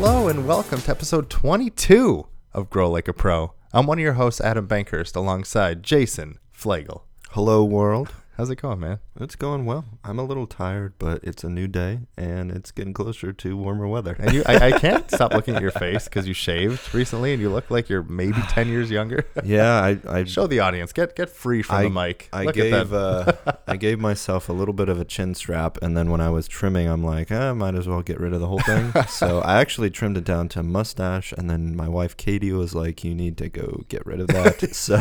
[0.00, 3.54] Hello and welcome to episode 22 of Grow Like a Pro.
[3.72, 7.02] I'm one of your hosts, Adam Bankhurst, alongside Jason Flagel.
[7.30, 8.14] Hello, world.
[8.38, 9.00] How's it going, man?
[9.18, 9.84] It's going well.
[10.04, 13.88] I'm a little tired, but it's a new day and it's getting closer to warmer
[13.88, 14.14] weather.
[14.16, 17.42] And you, I, I can't stop looking at your face because you shaved recently and
[17.42, 19.26] you look like you're maybe 10 years younger.
[19.44, 20.92] yeah, I, I Show the audience.
[20.92, 22.28] Get get free from I, the mic.
[22.32, 23.32] I Look gave uh,
[23.66, 26.46] I gave myself a little bit of a chin strap, and then when I was
[26.46, 28.92] trimming, I'm like, eh, I might as well get rid of the whole thing.
[29.08, 33.02] so I actually trimmed it down to mustache, and then my wife Katie was like,
[33.02, 34.94] "You need to go get rid of that." so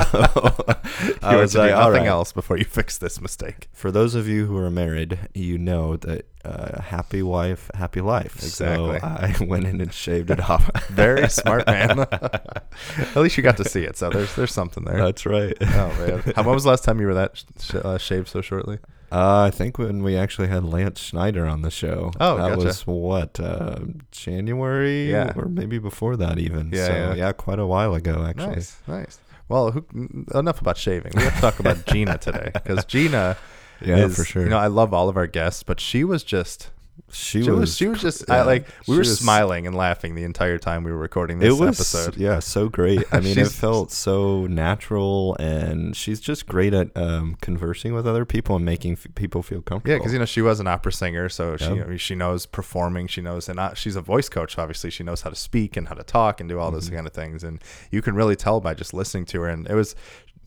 [1.21, 3.67] I was like, "All nothing right." else before you fix this mistake.
[3.73, 8.37] For those of you who are married, you know that uh, happy wife, happy life.
[8.37, 8.99] Exactly.
[8.99, 10.71] So I went in and shaved it off.
[10.87, 11.99] Very smart, man.
[12.09, 15.03] at least you got to see it, so there's there's something there.
[15.03, 15.53] That's right.
[15.59, 18.39] oh man, How, when was the last time you were that sh- uh, shaved so
[18.39, 18.79] shortly?
[19.11, 22.11] Uh, I think when we actually had Lance Schneider on the show.
[22.19, 22.65] Oh, that gotcha.
[22.65, 23.79] was what uh,
[24.11, 25.33] January, Yeah.
[25.35, 26.71] or maybe before that even.
[26.71, 27.13] Yeah, so yeah.
[27.13, 27.31] yeah.
[27.33, 28.55] quite a while ago actually.
[28.55, 29.19] Nice, nice.
[29.49, 29.85] Well, who,
[30.33, 31.13] enough about shaving.
[31.15, 33.37] We have to talk about Gina today because Gina
[33.81, 34.43] Yeah, is, for sure.
[34.43, 36.71] You know, I love all of our guests, but she was just
[37.09, 39.75] she, she was, was, she was just yeah, I, like we were was- smiling and
[39.75, 42.17] laughing the entire time we were recording this It was episode.
[42.17, 43.03] yeah, so great.
[43.11, 48.25] I mean, it felt so natural, and she's just great at um, conversing with other
[48.25, 49.91] people and making f- people feel comfortable.
[49.93, 51.75] Yeah, because you know she was an opera singer, so she Yep.
[51.75, 53.07] you know, she knows performing.
[53.07, 54.57] She knows, and not, she's a voice coach.
[54.57, 56.75] Obviously, she knows how to speak and how to talk and do all Mm-hmm.
[56.75, 57.43] those kind of things.
[57.43, 59.47] And you can really tell by just listening to her.
[59.49, 59.95] And it was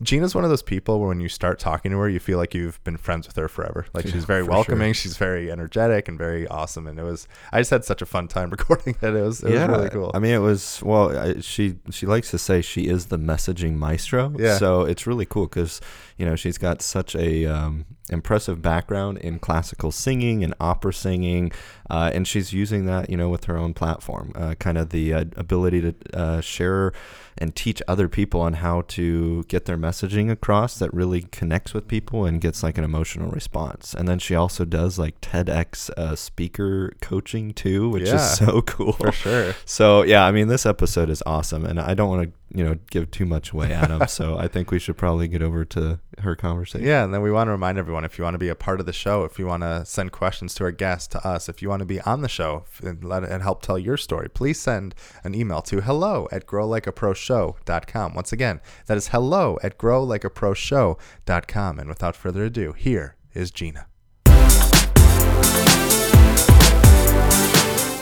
[0.01, 2.53] Gina's one of those people where when you start talking to her, you feel like
[2.53, 3.85] you've been friends with her forever.
[3.93, 6.87] Like she's very welcoming, she's very energetic and very awesome.
[6.87, 9.15] And it was I just had such a fun time recording it.
[9.15, 10.11] It was it was really cool.
[10.13, 11.17] I mean, it was well.
[11.17, 14.33] I, she she likes to say she is the messaging maestro.
[14.37, 14.57] Yeah.
[14.57, 15.81] So it's really cool because
[16.17, 21.51] you know she's got such a um, impressive background in classical singing and opera singing,
[21.89, 25.13] uh, and she's using that you know with her own platform, uh, kind of the
[25.13, 26.93] uh, ability to uh, share
[27.41, 31.87] and teach other people on how to get their messaging across that really connects with
[31.87, 33.93] people and gets like an emotional response.
[33.93, 38.61] And then she also does like TEDx uh, speaker coaching too, which Yeah, is so
[38.73, 38.93] cool.
[38.93, 39.55] for sure.
[39.65, 42.77] So yeah, I mean this episode is awesome, and I don't want to you know
[42.89, 44.07] give too much away, Adam.
[44.07, 46.87] so I think we should probably get over to her conversation.
[46.87, 48.79] Yeah, and then we want to remind everyone if you want to be a part
[48.79, 51.61] of the show, if you want to send questions to our guests, to us, if
[51.61, 54.59] you want to be on the show and, let, and help tell your story, please
[54.59, 58.13] send an email to hello at growlikeaproshow.com.
[58.13, 61.79] Once again, that is hello at growlikeaproshow.com.
[61.79, 63.87] And without further ado, here is Gina.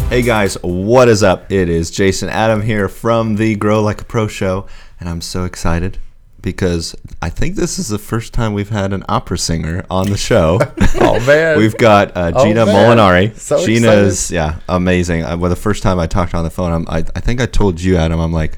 [0.10, 1.52] Hey guys, what is up?
[1.52, 4.66] It is Jason Adam here from the Grow Like a Pro show,
[5.00, 6.00] and I'm so excited
[6.42, 10.18] because I think this is the first time we've had an opera singer on the
[10.18, 10.60] show.
[11.02, 11.58] Oh, man.
[11.58, 12.98] We've got uh, Oh, Gina man.
[12.98, 13.36] Molinari.
[13.38, 15.24] So Gina's yeah, amazing.
[15.24, 17.46] Uh, well, the first time I talked on the phone, I'm, I I think I
[17.46, 18.58] told you, Adam, I'm like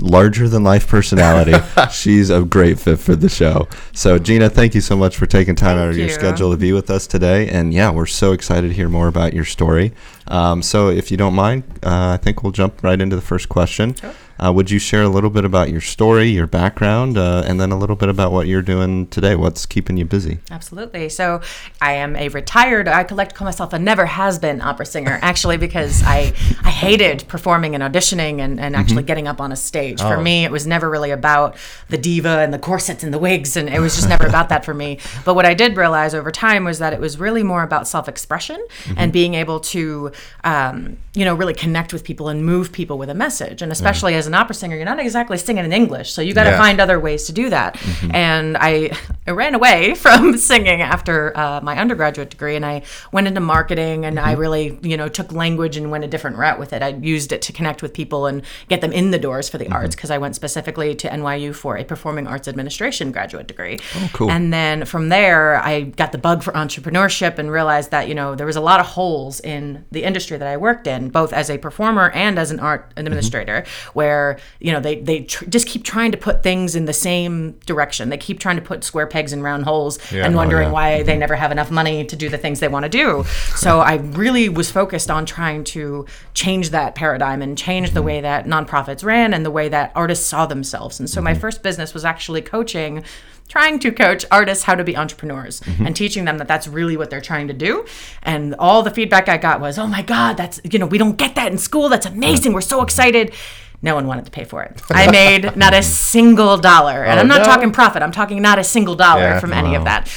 [0.00, 1.54] larger than life personality.
[1.92, 3.68] She's a great fit for the show.
[3.92, 6.12] So Gina, thank you so much for taking time out of your you.
[6.12, 7.48] schedule to be with us today.
[7.48, 9.92] And yeah, we're so excited to hear more about your story.
[10.26, 13.48] Um, so if you don't mind, uh, I think we'll jump right into the first
[13.48, 13.94] question.
[14.42, 17.72] Uh, would you share a little bit about your story, your background, uh, and then
[17.72, 19.34] a little bit about what you're doing today?
[19.34, 20.38] What's keeping you busy?
[20.50, 21.08] Absolutely.
[21.08, 21.40] So
[21.80, 25.56] I am a retired, I to call myself a never has been opera singer, actually,
[25.56, 26.32] because I,
[26.62, 30.00] I hated performing and auditioning and, and actually getting up on a stage.
[30.00, 31.56] For me, it was never really about
[31.88, 34.64] the diva and the corsets and the wigs, and it was just never about that
[34.64, 34.98] for me.
[35.24, 38.08] But what I did realize over time was that it was really more about self
[38.08, 38.64] expression
[38.96, 40.12] and being able to,
[40.44, 43.60] um, you know, really connect with people and move people with a message.
[43.60, 46.12] And especially as an opera singer, you're not exactly singing in English.
[46.12, 46.58] So you got to Yeah.
[46.58, 47.74] find other ways to do that.
[47.74, 48.14] Mm-hmm.
[48.14, 48.90] And I,
[49.26, 54.04] I ran away from singing after uh, my undergraduate degree and I went into marketing
[54.04, 54.40] and I mm-hmm.
[54.40, 56.82] really, you know, took language and went a different route with it.
[56.82, 59.64] I used it to connect with people and get them in the doors for the
[59.64, 59.74] mm-hmm.
[59.74, 63.78] arts because I went specifically to NYU for a performing arts administration graduate degree.
[63.96, 64.30] Oh, cool.
[64.30, 68.34] And then from there, I got the bug for entrepreneurship and realized that, you know,
[68.34, 71.50] there was a lot of holes in the industry that I worked in, both as
[71.50, 74.17] a performer and as an art administrator, where,
[74.60, 78.08] you know, they, they tr- just keep trying to put things in the same direction.
[78.08, 80.72] They keep trying to put square pegs in round holes and oh, wondering yeah.
[80.72, 81.20] why they mm-hmm.
[81.20, 83.24] never have enough money to do the things they want to do.
[83.56, 88.06] So I really was focused on trying to change that paradigm and change the mm-hmm.
[88.06, 91.00] way that nonprofits ran and the way that artists saw themselves.
[91.00, 91.40] And so my mm-hmm.
[91.40, 93.04] first business was actually coaching
[93.48, 97.10] trying to coach artists how to be entrepreneurs and teaching them that that's really what
[97.10, 97.84] they're trying to do.
[98.22, 101.16] And all the feedback i got was oh my god that's you know we don't
[101.16, 101.88] get that in school.
[101.88, 102.52] That's amazing.
[102.52, 102.54] Mm.
[102.56, 103.34] We're so excited
[103.82, 105.82] no one wanted to pay for it i made not a
[106.12, 107.44] single dollar and Oh, i'm not no.
[107.44, 109.40] talking profit i'm talking not a single dollar Yeah.
[109.40, 110.08] from any of that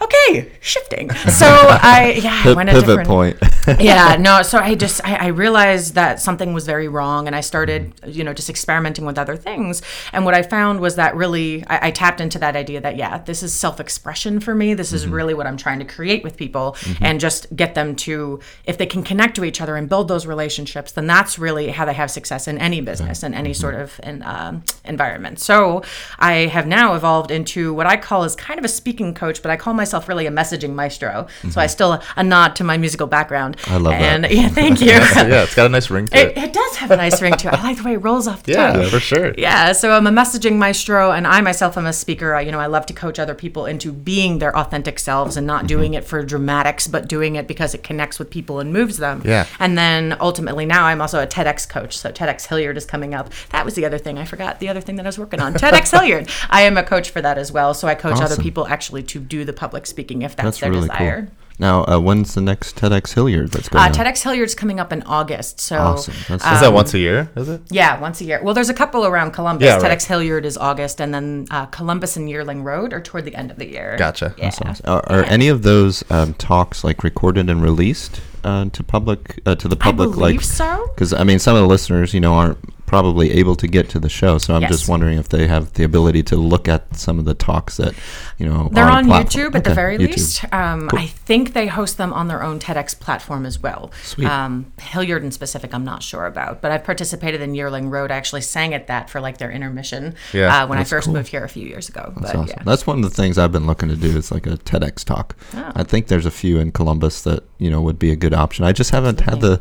[0.00, 3.38] okay shifting so i yeah I Pi- went a pivot different point.
[3.80, 4.42] yeah, no.
[4.42, 8.24] So I just I, I realized that something was very wrong, and I started you
[8.24, 9.82] know just experimenting with other things.
[10.12, 13.18] And what I found was that really I, I tapped into that idea that yeah,
[13.18, 14.74] this is self expression for me.
[14.74, 15.14] This is mm-hmm.
[15.14, 17.04] really what I'm trying to create with people, mm-hmm.
[17.04, 20.26] and just get them to if they can connect to each other and build those
[20.26, 23.60] relationships, then that's really how they have success in any business and any mm-hmm.
[23.60, 25.38] sort of in, um, environment.
[25.40, 25.82] So
[26.18, 29.50] I have now evolved into what I call is kind of a speaking coach, but
[29.50, 31.26] I call myself really a messaging maestro.
[31.50, 33.56] So I still a nod to my musical background.
[33.66, 34.24] I love that.
[34.24, 34.88] and, Yeah, thank you.
[34.88, 36.44] yeah, it's got a nice ring to It, it.
[36.44, 37.54] it does have a nice ring to it.
[37.54, 38.88] I like the way it rolls off the Yeah, tongue.
[38.90, 39.34] for sure.
[39.36, 42.34] Yeah, so I'm a messaging maestro, and I myself am a speaker.
[42.34, 45.40] I, you know, I love to coach other people into being their authentic selves and
[45.40, 45.56] Mm-hmm.
[45.56, 48.98] not doing it for dramatics, but doing it because it connects with people and moves
[48.98, 49.22] them.
[49.24, 49.46] Yeah.
[49.58, 51.96] And then ultimately, now I'm also a TEDx coach.
[51.98, 53.30] So TEDx Hilliard is coming up.
[53.50, 54.60] That was the other thing I forgot.
[54.60, 56.28] The other thing that I was working on, TEDx Hilliard.
[56.50, 57.74] I am a coach for that as well.
[57.74, 60.70] So I coach other people actually to do the public speaking if that's, That's their
[60.70, 61.22] really desire.
[61.26, 61.34] cool.
[61.58, 63.92] Now, uh, when's the next TEDx Hilliard that's going Uh, on?
[63.92, 65.60] TEDx Hilliard's coming up in August.
[65.60, 66.14] So Awesome.
[66.26, 67.30] That's uh, Is that once a year?
[67.36, 67.60] Is it?
[67.68, 68.40] Yeah, once a year.
[68.42, 69.66] Well, there's a couple around Columbus.
[69.66, 69.92] Yeah, right.
[69.98, 73.50] TEDx Hilliard is August, and then uh, Columbus and Yearling Road are toward the end
[73.50, 73.96] of the year.
[73.98, 74.34] Gotcha.
[74.38, 74.50] Yeah.
[74.86, 79.54] Are, are any of those um, talks like recorded and released uh, to public uh,
[79.56, 80.12] to the public?
[80.12, 80.90] believe like, so.
[80.94, 82.58] Because I mean, some of the listeners, you know, aren't
[82.90, 84.72] probably able to get to the show, so I'm Yes.
[84.72, 87.94] just wondering if they have the ability to look at some of the talks that,
[88.36, 90.08] you know, They're on platform- YouTube at the very YouTube.
[90.16, 90.44] least.
[90.52, 93.92] Um, I think they host them on their own TEDx platform as well.
[94.02, 94.26] Sweet.
[94.26, 98.10] Um, Hilliard in specific, I'm not sure about, but I've participated in Yearling Road.
[98.10, 101.14] I actually sang at that for like their intermission Yeah, uh, when I first cool.
[101.14, 102.12] moved here a few years ago.
[102.16, 102.54] That's but awesome.
[102.56, 102.62] yeah.
[102.64, 105.36] That's one of the things I've been looking to do is like a TEDx talk.
[105.56, 105.70] Oh.
[105.76, 108.64] I think there's a few in Columbus that you know would be a good option.
[108.64, 109.60] I just haven't had the,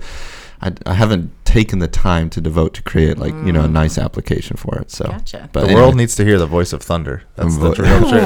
[0.61, 3.97] I, I haven't taken the time to devote to create like you know a nice
[3.97, 4.91] application for it.
[4.91, 5.09] So, Mm.
[5.11, 5.50] Gotcha.
[5.53, 7.23] but The anyway, world needs to hear the voice of thunder.
[7.35, 8.09] That's the Vo- dream.
[8.09, 8.19] Sure.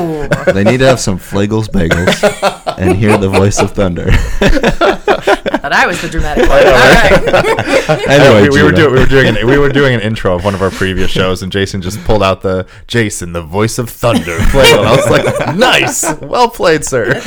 [0.49, 0.53] Ooh.
[0.53, 4.07] they need to have some Flagels bagels and hear the voice of thunder.
[5.25, 6.59] But I was the dramatic one.
[6.59, 8.07] All right.
[8.09, 10.43] anyway, we, we were doing we were doing an, we were doing an intro of
[10.43, 13.89] one of our previous shows, and Jason just pulled out the Jason, the voice of
[13.89, 14.37] thunder.
[14.51, 14.79] Played it.
[14.79, 17.21] I was like, nice, well played, sir.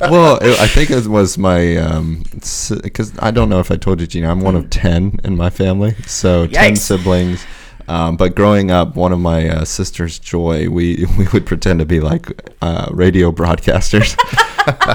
[0.00, 1.74] well, it, I think it was my
[2.34, 4.30] because I don't know if I told you, Gina.
[4.30, 7.44] I'm one of ten in my family, so ten siblings.
[7.86, 11.86] Um, but growing up, one of my uh, sisters, Joy, we we would pretend to
[11.86, 14.16] be like uh, radio broadcasters,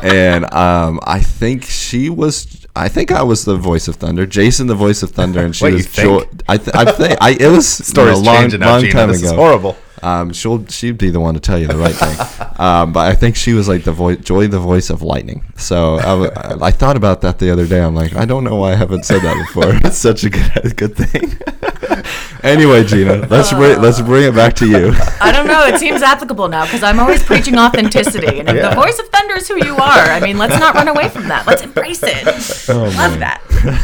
[0.03, 2.65] and um, I think she was.
[2.75, 5.65] I think I was the voice of thunder, Jason, the voice of thunder, and she
[5.65, 6.07] Wait, was think?
[6.07, 6.25] Joy.
[6.47, 8.93] I, th- I think I, it was story you know, long, now, long Gina.
[8.93, 9.35] time ago.
[9.35, 9.75] horrible.
[10.01, 12.47] Um, she'll she'd be the one to tell you the right thing.
[12.59, 15.43] um, but I think she was like the voice, Joy, the voice of lightning.
[15.57, 17.81] So I, w- I- I thought about that the other day.
[17.81, 19.73] I'm like, I don't know why I haven't said that before.
[19.83, 21.37] It's such a good good thing.
[22.43, 24.91] anyway, Gina, let's bring let's bring it back to you.
[25.21, 25.65] I don't know.
[25.65, 28.39] It seems applicable now because I'm always preaching authenticity.
[28.39, 28.69] And if Yeah.
[28.69, 31.27] the voice of thunder is who you are, I mean, let's not run away from
[31.27, 31.45] that.
[31.47, 32.69] Let's embrace it.
[32.69, 33.41] Oh, Love that.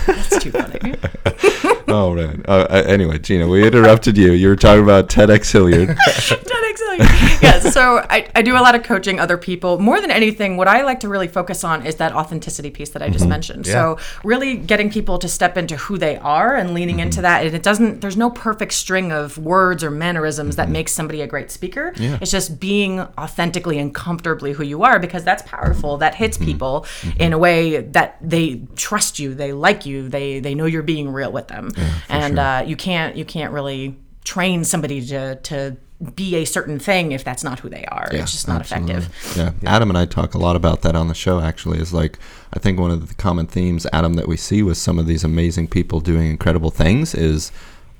[0.08, 0.96] That's too funny.
[1.88, 2.44] Oh man.
[2.48, 4.32] Uh, uh, anyway, Gina, we interrupted you.
[4.34, 5.90] You were talking about TEDx Hilliard.
[6.08, 7.42] TEDx Hilliard.
[7.42, 9.80] yeah, so I, I do a lot of coaching other people.
[9.80, 13.02] More than anything, what I like to really focus on is that authenticity piece that
[13.02, 13.30] I just mm-hmm.
[13.30, 13.66] mentioned.
[13.68, 17.24] So really getting people to step into who they are and leaning into mm-hmm.
[17.24, 17.46] that.
[17.46, 20.74] And it doesn't there's no perfect string of words or mannerisms that mm-hmm.
[20.74, 21.94] makes somebody a great speaker.
[21.98, 22.18] Yeah.
[22.22, 25.98] It's just being authentically and comfortably who you are because that's powerful.
[25.98, 26.86] That hits people
[27.20, 31.12] in a way that they trust you, they like you, they they know you're being
[31.12, 31.72] real with them.
[32.10, 35.78] and uh, you can't you can't really train somebody to to
[36.14, 38.10] be a certain thing if that's not who they are.
[38.12, 39.10] it's just not effective.
[39.38, 39.52] Yeah.
[39.66, 41.40] Adam and I talk a lot about that on the show.
[41.40, 42.20] Actually, is like
[42.54, 45.24] I think one of the common themes, Adam, that we see with some of these
[45.24, 47.52] amazing people doing incredible things is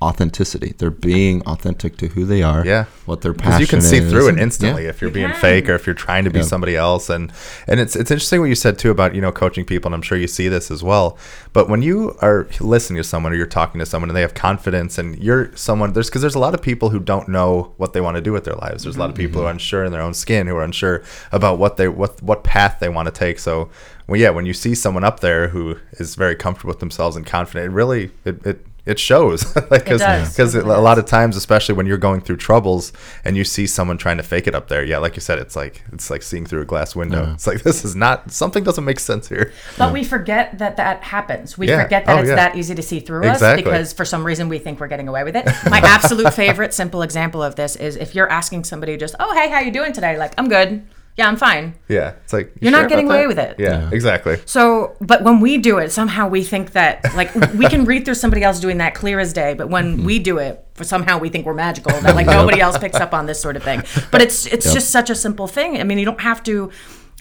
[0.06, 0.74] authenticity.
[0.78, 2.64] They're being authentic to who they are.
[2.66, 2.86] Yeah.
[3.06, 4.90] What their Because passion you can see is, through it instantly yeah.
[4.90, 5.40] if you're being can.
[5.40, 6.46] fake or if you're trying to be Yeah.
[6.46, 7.10] somebody else.
[7.10, 7.34] And
[7.68, 10.02] and it's it's interesting what you said too about you know coaching people, and I'm
[10.04, 11.18] sure you see this as well.
[11.54, 14.36] But when you are listening to someone or you're talking to someone and they have
[14.36, 17.94] confidence, and you're someone there's because there's a lot of people who don't know what
[17.94, 18.84] they want to do with their lives.
[18.84, 19.56] There's a lot of people who are mm-hmm.
[19.56, 22.90] unsure in their own skin, who are unsure about what they what what path they
[22.90, 23.40] want to take.
[23.40, 23.70] So.
[24.08, 27.26] Well, yeah, when you see someone up there who is very comfortable with themselves and
[27.26, 30.30] confident, it really it, it it shows like because does.
[30.32, 33.98] because a lot of times especially when you're going through troubles and you see someone
[33.98, 36.46] trying to fake it up there yeah like you said it's like it's like seeing
[36.46, 39.92] through a glass window it's like this is not something doesn't make sense here But
[39.94, 41.58] we forget that that happens.
[41.58, 41.84] We Yeah.
[41.84, 42.36] forget that Oh, it's yeah.
[42.36, 43.64] that easy to see through Exactly.
[43.64, 45.46] us because for some reason we think we're getting away with it.
[45.70, 49.50] My absolute favorite simple example of this is if you're asking somebody just, "Oh, hey,
[49.50, 50.84] how you doing today?" Like, "I'm good."
[51.18, 53.28] "Yeah, I'm fine." yeah it's like you You're not sure getting away that?
[53.28, 53.56] with it.
[53.60, 57.86] yeah, exactly So, but when we do it, somehow we think that like we can
[57.86, 60.84] read through somebody else doing that clear as day, but when we do it, for
[60.84, 63.64] somehow we think we're magical that like nobody else picks up on this sort of
[63.64, 63.84] thing.
[64.12, 65.80] But it's it's just such a simple thing.
[65.80, 66.72] I mean, you don't have to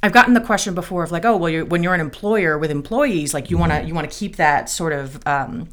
[0.02, 2.70] I've gotten the question before of like, oh, well, you're, when you're an employer with
[2.70, 5.68] employees, like you want to you want to keep that sort of um,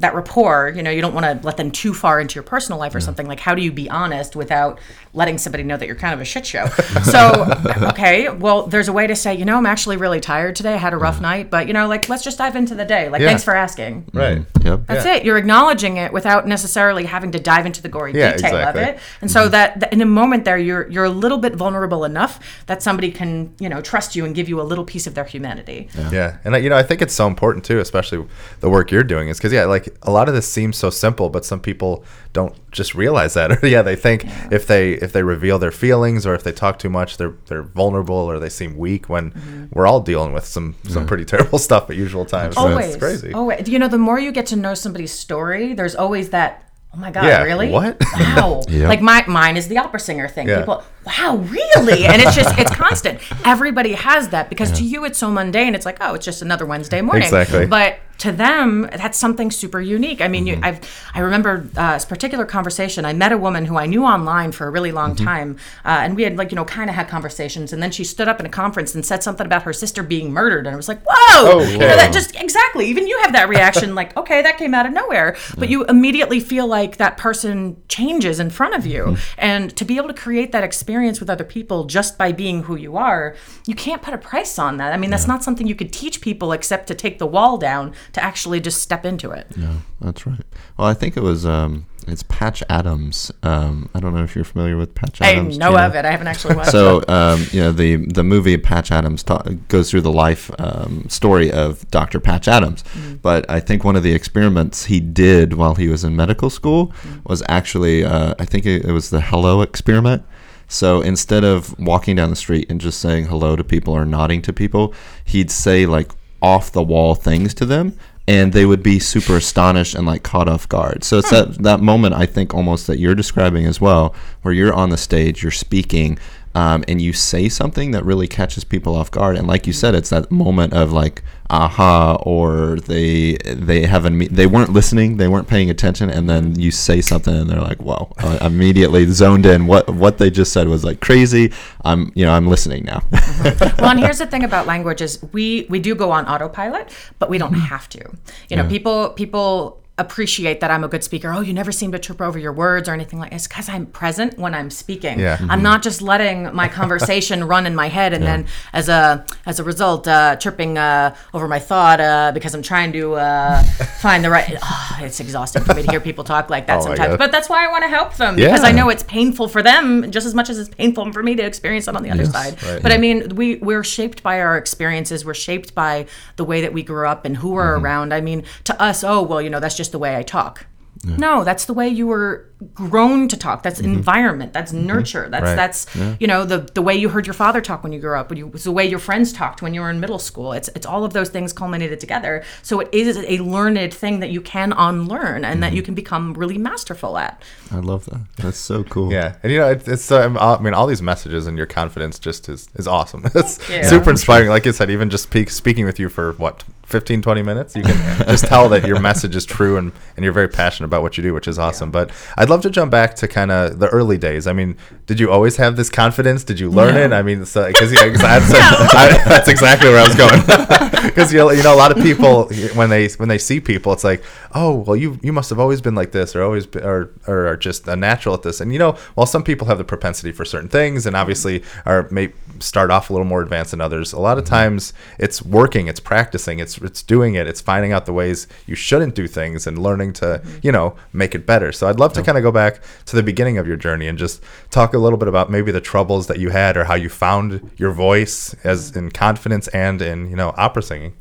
[0.00, 0.72] that rapport.
[0.74, 3.00] You know, you don't want to let them too far into your personal life or
[3.00, 3.28] something.
[3.28, 4.80] Like, how do you be honest without
[5.12, 6.66] letting somebody know that you're kind of a shit show?
[7.04, 7.46] so,
[7.90, 10.74] okay, well, there's a way to say, you know, I'm actually really tired today.
[10.74, 13.08] I had a rough night, but you know, like, let's just dive into the day.
[13.08, 13.28] Like, Yeah.
[13.28, 14.02] thanks for asking.
[14.02, 14.18] Mm-hmm.
[14.18, 14.38] Right.
[14.38, 14.66] Mm-hmm.
[14.66, 14.86] Yep.
[14.86, 15.24] That's it.
[15.24, 18.82] You're acknowledging it without necessarily having to dive into the gory Yeah, detail exactly.
[18.82, 18.98] of it.
[19.20, 19.50] And so mm-hmm.
[19.52, 23.12] that, that in a moment there, you're you're a little bit vulnerable enough that somebody
[23.12, 25.88] can you know trust you and give you a little piece of their humanity.
[26.10, 28.24] Yeah, and I- you know, I think it's so important too, especially
[28.60, 31.28] the work you're doing, is because yeah, like a lot of this seems so simple,
[31.28, 35.22] but some people don't just realize that, or yeah, they think if they if they
[35.22, 38.76] reveal their feelings or if they talk too much, they're they're vulnerable or they seem
[38.76, 39.08] weak.
[39.08, 39.64] When Mm-hmm.
[39.72, 42.56] we're all dealing with some some pretty terrible stuff at usual times.
[42.56, 43.32] Always, it's crazy.
[43.32, 43.68] Always.
[43.68, 46.60] You know, the more you get to know somebody's story, there's always that.
[46.92, 47.24] Oh my God!
[47.24, 47.70] Yeah, Really?
[47.70, 47.96] what?
[48.20, 48.62] Wow!
[48.68, 48.88] Yep.
[48.88, 50.46] Like my mine is the opera singer thing.
[50.48, 50.60] Yeah.
[50.60, 52.04] People, wow, really?
[52.04, 53.18] And it's just it's constant.
[53.44, 55.74] Everybody has that because to you it's so mundane.
[55.74, 57.24] It's like oh, it's just another Wednesday morning.
[57.24, 57.66] Exactly.
[57.66, 60.20] But to them, that's something super unique.
[60.20, 60.80] I mean, you, I've
[61.14, 63.04] I remember uh, this particular conversation.
[63.04, 66.16] I met a woman who I knew online for a really long time, uh, and
[66.16, 67.72] we had like you know kind of had conversations.
[67.72, 70.32] And then she stood up in a conference and said something about her sister being
[70.32, 71.60] murdered, and I was like, whoa!
[71.60, 72.86] You know, that just exactly.
[72.86, 76.40] Even you have that reaction, like okay, that came out of nowhere, but you immediately
[76.40, 80.52] feel like that person changes in front of you, and to be able to create
[80.52, 83.34] that experience with other people just by being who you are,
[83.66, 84.92] you can't put a price on that.
[84.92, 87.92] I mean, that's not something you could teach people except to take the wall down
[88.12, 89.46] to actually just step into it.
[89.56, 90.40] Yeah, that's right.
[90.78, 93.32] Well, I think it was um, it's Patch Adams.
[93.42, 95.56] Um, I don't know if you're familiar with Patch Adams.
[95.56, 95.86] I know Tina.
[95.86, 96.04] of it.
[96.04, 97.06] I haven't actually watched So, it.
[97.08, 101.08] So, um, you know, the the movie Patch Adams ta- goes through the life um,
[101.08, 102.20] story of Dr.
[102.20, 102.82] Patch Adams.
[102.94, 103.22] Mm.
[103.22, 106.92] But I think one of the experiments he did while he was in medical school
[107.02, 107.24] Mm.
[107.28, 110.22] was actually, uh, I think it, it was the hello experiment.
[110.66, 114.40] So instead of walking down the street and just saying hello to people or nodding
[114.42, 114.94] to people,
[115.24, 116.10] he'd say like
[116.44, 117.96] off the wall things to them.
[118.26, 121.04] And they would be super astonished and like caught off guard.
[121.04, 121.36] So it's hmm.
[121.36, 124.96] that that moment I think almost that you're describing as well, where you're on the
[124.96, 126.18] stage, you're speaking,
[126.54, 129.36] um, and you say something that really catches people off guard.
[129.36, 134.46] And like you said, it's that moment of like aha, or they they haven't they
[134.46, 138.12] weren't listening, they weren't paying attention, and then you say something and they're like, "Whoa!"
[138.18, 139.66] I immediately zoned in.
[139.66, 141.52] What what they just said was like crazy.
[141.84, 143.02] I'm you know I'm listening now.
[143.12, 147.28] well, and here's the thing about language is we we do go on autopilot, but
[147.28, 148.16] we don't have to.
[148.48, 151.32] You know, people people appreciate that I'm a good speaker.
[151.32, 153.86] Oh, you never seem to trip over your words or anything like this because I'm
[153.86, 155.20] present when I'm speaking.
[155.20, 155.38] Yeah.
[155.48, 159.60] I'm not just letting my conversation run in my head and then as a as
[159.60, 163.62] a result uh, tripping uh, over my thought uh, because I'm trying to uh,
[164.00, 164.56] find the right.
[164.60, 167.48] Oh, it's exhausting for me to hear people talk like that Oh sometimes, but that's
[167.48, 170.34] why I want to help them because I know it's painful for them just as
[170.34, 172.60] much as it's painful for me to experience it on the other side.
[172.64, 172.82] right.
[172.82, 175.24] But I mean, we we're shaped by our experiences.
[175.24, 177.84] We're shaped by the way that we grew up and who we're Mm-hmm.
[177.84, 178.12] around.
[178.14, 180.66] I mean, to us, oh well, you know, that's just the way I talk.
[181.06, 183.62] No, that's the way you were grown to talk.
[183.62, 184.54] That's environment.
[184.54, 185.28] That's nurture.
[185.28, 185.48] That's Mm-hmm.
[185.50, 185.56] Right.
[185.56, 188.30] that's you know the the way you heard your father talk when you grew up.
[188.30, 190.54] When you, it's the way your friends talked when you were in middle school.
[190.54, 192.42] It's it's all of those things culminated together.
[192.62, 196.32] So it is a learned thing that you can unlearn and that you can become
[196.34, 197.42] really masterful at.
[197.70, 198.20] I love that.
[198.38, 199.12] That's so cool.
[199.12, 202.18] Yeah, and you know, it's, it's um, I mean, all these messages and your confidence
[202.18, 203.24] just is is awesome.
[203.34, 203.84] It's you.
[203.84, 204.48] super inspiring.
[204.48, 207.82] Like I said, even just speak, speaking with you for what 15, 20 minutes, you
[207.82, 207.96] can
[208.28, 211.22] just tell that your message is true and and you're very passionate about what you
[211.22, 211.90] do, which is awesome.
[211.90, 214.46] But I'd love to jump back to kind of the early days.
[214.46, 216.44] I mean, did you always have this confidence?
[216.44, 217.14] Did you learn it?
[217.14, 220.90] I mean, because yeah, 'cause I, I, that's exactly where I was going.
[221.04, 223.92] Because you know, you know, a lot of people when they when they see people,
[223.92, 226.80] it's like, oh, well, you you must have always been like this, or always be,
[226.80, 228.60] or or are just a natural at this.
[228.62, 232.08] And you know, while some people have the propensity for certain things, and obviously are
[232.10, 234.54] may start off a little more advanced than others, a lot of mm-hmm.
[234.54, 238.74] times it's working, it's practicing, it's it's doing it, it's finding out the ways you
[238.74, 240.58] shouldn't do things, and learning to mm-hmm.
[240.62, 241.70] you know make it better.
[241.70, 244.18] So I'd love to kind of go back to the beginning of your journey and
[244.18, 247.08] just talk a little bit about maybe the troubles that you had, or how you
[247.08, 251.14] found your voice as in confidence and in you know opera singing.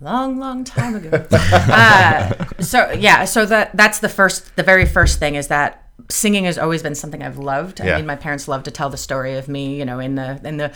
[0.00, 5.18] long long time ago uh, so yeah so that that's the first the very first
[5.18, 7.96] thing is that singing has always been something i've loved i Yeah.
[7.96, 10.58] mean my parents love to tell the story of me you know in the in
[10.58, 10.70] the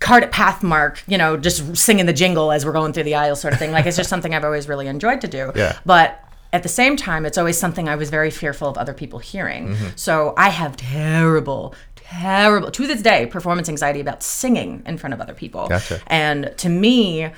[0.00, 3.36] cart at pathmark you know just singing the jingle as we're going through the aisle
[3.36, 5.78] sort of thing like it's just something i've always really enjoyed to do Yeah.
[5.86, 6.20] but
[6.54, 9.74] at the same time, it's always something I was very fearful of other people hearing.
[9.96, 15.20] So I have terrible, terrible, to this day, performance anxiety about singing in front of
[15.20, 15.66] other people.
[15.66, 16.00] Gotcha.
[16.06, 17.32] And to me,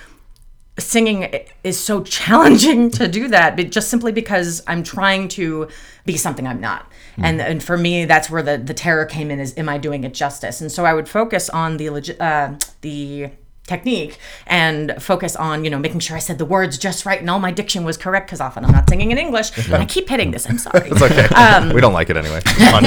[0.79, 5.69] singing is so challenging to do that, but just simply because I'm trying to
[6.05, 6.87] be something I'm not.
[7.17, 9.41] And and for me, that's where the the terror came in.
[9.41, 10.61] Is am I doing it justice?
[10.61, 11.89] And so I would focus on the
[12.21, 13.31] uh, the
[13.67, 17.29] technique and focus on you know making sure I said the words just right and
[17.29, 19.51] all my diction was correct because often I'm not singing in English.
[19.67, 20.49] And I keep hitting this.
[20.49, 20.89] I'm sorry.
[20.89, 21.27] It's okay.
[21.35, 22.41] Um, we don't like it anyway.
[22.45, 22.85] It's fun.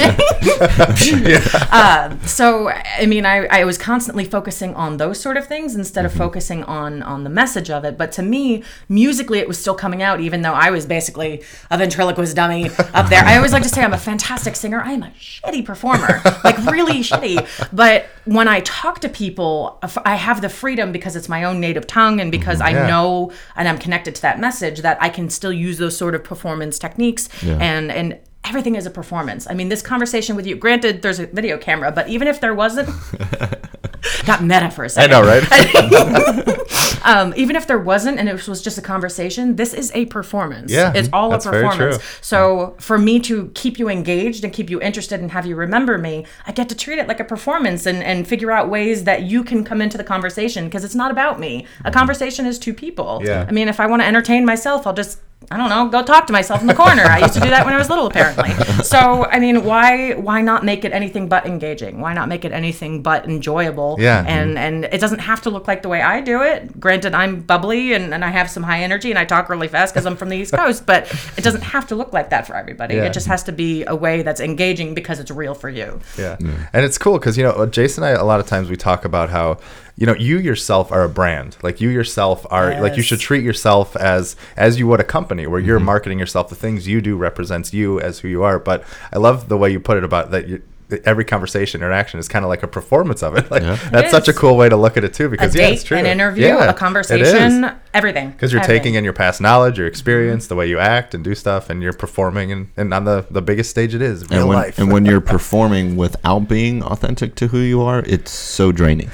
[2.27, 6.13] so i mean I, I was constantly focusing on those sort of things instead of
[6.13, 10.01] focusing on on the message of it but to me musically it was still coming
[10.01, 13.69] out even though i was basically a ventriloquist dummy up there i always like to
[13.69, 17.38] say i'm a fantastic singer i am a shitty performer like really shitty
[17.74, 21.88] but when i talk to people i have the freedom because it's my own native
[21.88, 22.88] tongue and because i Yeah.
[22.88, 26.24] know and i'm connected to that message that i can still use those sort of
[26.24, 28.18] performance techniques and and
[28.50, 29.48] everything is a performance.
[29.50, 32.53] I mean, this conversation with you, granted, there's a video camera, but even if there
[32.56, 32.89] wasn't,
[34.25, 35.13] got meta for a second.
[35.13, 36.56] I know, right?
[37.06, 40.72] Um, even if there wasn't and it was just a conversation, this is a performance.
[40.72, 42.03] Yeah, It's all a performance.
[42.22, 45.98] So for me to keep you engaged and keep you interested and have you remember
[45.98, 49.24] me, I get to treat it like a performance and, and figure out ways that
[49.24, 51.65] you can come into the conversation because it's not about me.
[51.86, 53.22] A conversation is two people.
[53.24, 53.46] Yeah.
[53.48, 55.20] I mean, if I want to entertain myself, I'll just
[55.51, 57.03] I don't know, go talk to myself in the corner.
[57.03, 58.51] I used to do that when I was little, apparently.
[58.84, 62.00] So, I mean, why why not make it anything but engaging?
[62.00, 63.98] Why not make it anything but enjoyable?
[64.00, 64.20] Yeah.
[64.20, 64.29] Mm-hmm.
[64.29, 66.79] And and it doesn't have to look like the way I do it.
[66.79, 69.94] Granted, I'm bubbly and, and I have some high energy and I talk really fast
[69.94, 72.56] because I'm from the East Coast, but it doesn't have to look like that for
[72.56, 72.96] everybody.
[72.96, 73.06] Yeah.
[73.06, 76.00] It just has to be a way that's engaging because it's real for you.
[76.18, 76.38] Yeah.
[76.38, 76.70] Mm.
[76.74, 79.03] And it's cool because, you know, Jason and I, a lot of times we talk
[79.03, 79.58] about how,
[80.00, 81.58] you know, you yourself are a brand.
[81.62, 85.46] Like you yourself are like you should treat yourself as as you would a company
[85.46, 85.88] where you're mm-hmm.
[85.88, 86.48] marketing yourself.
[86.48, 88.60] The things you do represents you as who you are.
[88.60, 90.62] But I love the way you put it about that you
[91.06, 93.51] every conversation interaction is kind of like a performance of it.
[93.51, 95.68] Like that's It such a cool way to look at it too A because yeah,
[95.68, 95.98] it's true.
[95.98, 98.32] an interview, Yeah, a conversation, everything.
[98.32, 98.84] Because you're Everything.
[98.84, 100.50] taking in your past knowledge, your experience, mm-hmm.
[100.50, 103.41] the way you act and do stuff, and you're performing, and, and on the, the
[103.41, 104.79] biggest stage it is, real and when, life.
[104.79, 109.10] and when you're performing without being authentic to who you are, it's so draining.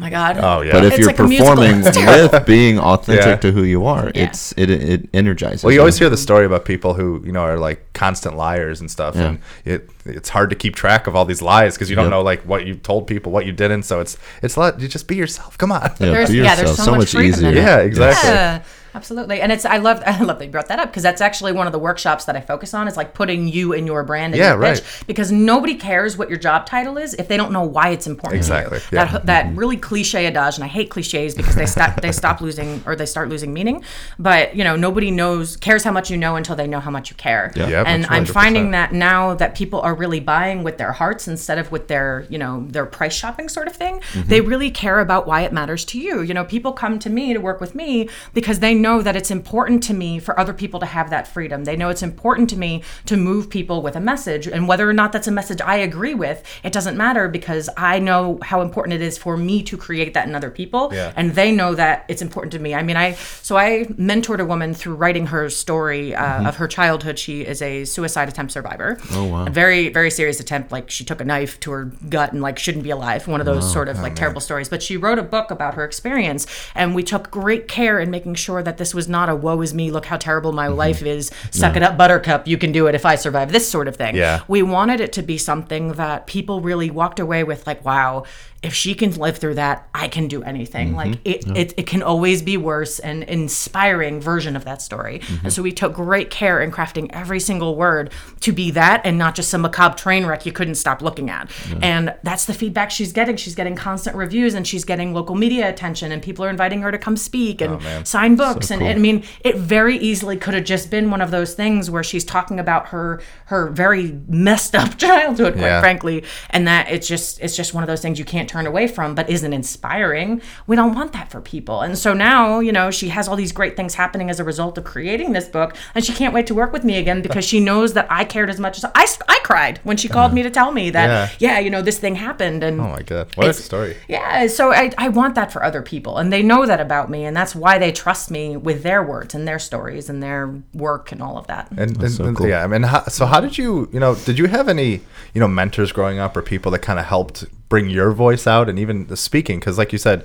[0.00, 0.38] Oh my God.
[0.38, 3.36] oh yeah, But if It's you're like performing with being authentic Yeah.
[3.36, 4.26] to who you are, Yeah.
[4.26, 5.64] it's it it energizes.
[5.64, 8.80] Well, you always hear the story about people who you know are like constant liars
[8.80, 9.22] and stuff, Yeah.
[9.26, 12.10] and it it's hard to keep track of all these lies because you don't Yep.
[12.12, 13.82] know like what you told people, what you didn't.
[13.82, 15.58] So it's it's let you just be yourself.
[15.58, 15.90] Come on.
[15.98, 16.76] Yeah, There's- be yeah, there's yourself.
[16.78, 17.50] so so much much easier.
[17.50, 18.62] Yeah, exactly.
[18.92, 19.40] Yeah, absolutely.
[19.40, 21.66] And it's I love I love that you brought that up because that's actually one
[21.66, 24.40] of the workshops that I focus on is like putting you in your brand and
[24.40, 25.04] Yeah, your pitch right.
[25.06, 28.42] because nobody cares what your job title is if they don't know why it's important.
[28.44, 28.58] to you.
[28.58, 29.04] Exactly, yeah.
[29.12, 32.82] That that really cliche adage, and I hate cliches because they stop they stop losing
[32.86, 33.84] or they start losing meaning.
[34.18, 37.10] But you know, nobody knows cares how much you know until they know how much
[37.10, 37.52] you care.
[37.54, 37.68] Yeah.
[37.68, 41.58] Yep, and I'm finding that now that people are really buying with their hearts instead
[41.58, 44.28] of with their you know their price shopping sort of thing Mm-hmm.
[44.28, 47.32] they really care about why it matters to you you know people come to me
[47.34, 50.80] to work with me because they know that it's important to me for other people
[50.80, 51.64] to have that freedom.
[51.64, 54.92] They know it's important to me to move people with a message and whether or
[54.92, 58.92] not that's a message i agree with it doesn't matter because i know how important
[58.94, 61.12] it is for me to create that in other people Yeah.
[61.16, 62.70] and they know that it's important to me.
[62.74, 63.08] I mean i
[63.48, 67.18] so i mentored a woman through writing her story uh, of her childhood.
[67.18, 68.98] She is a suicide attempt survivor.
[69.12, 69.46] Oh wow.
[69.46, 72.58] a very very serious attempt like she took a knife to her gut and like
[72.58, 73.26] shouldn't be alive.
[73.28, 74.68] One of those sort of like terrible stories.
[74.68, 78.34] But she wrote a book about her experience and we took great care in making
[78.36, 80.76] sure that this was not a woe is me look how terrible my mm-hmm.
[80.76, 83.88] life is suck it up buttercup you can do it if i survive this sort
[83.88, 84.14] of thing.
[84.14, 84.42] Yeah.
[84.46, 88.24] we wanted it to be something that people really walked away with like wow
[88.62, 90.94] if she can live through that i can do anything.
[90.94, 91.52] Like mm-hmm.
[91.56, 95.18] it, it, it can always be worse and inspiring version of that story.
[95.18, 95.46] Mm-hmm.
[95.46, 99.18] And so we took great care in crafting every single word to be that and
[99.18, 101.50] not just some macabre train wreck you couldn't stop looking at.
[101.82, 103.36] And that's the feedback she's getting.
[103.36, 106.90] She's getting constant reviews and she's getting local media attention and people are inviting her
[106.90, 108.04] to come speak and oh, man.
[108.04, 108.70] sign books.
[108.70, 111.90] And, and i mean it very easily could have just been one of those things
[111.90, 115.80] where she's talking about her her very messed up childhood quite Yeah.
[115.80, 116.24] frankly.
[116.50, 119.14] And that it's just it's just one of those things you can't turn away from
[119.14, 123.08] but isn't inspiring we don't want that for people and so now you know she
[123.08, 126.12] has all these great things happening as a result of creating this book and she
[126.12, 128.78] can't wait to work with me again because she knows that i cared as much
[128.78, 131.54] as i, I cried when she called me to tell me that yeah.
[131.54, 133.96] yeah you know this thing happened and oh my god, what a story.
[134.08, 137.24] yeah, so I, I want that for other people, and they know that about me,
[137.24, 141.12] and that's why they trust me with their words and their stories and their work
[141.12, 141.70] and all of that.
[141.72, 142.48] And, and, so and- cool.
[142.48, 145.00] yeah, I mean, how, so how did you, you know, did you have any,
[145.34, 148.68] you know, mentors growing up or people that kind of helped bring your voice out
[148.68, 149.58] and even the speaking?
[149.58, 150.24] Because, like you said,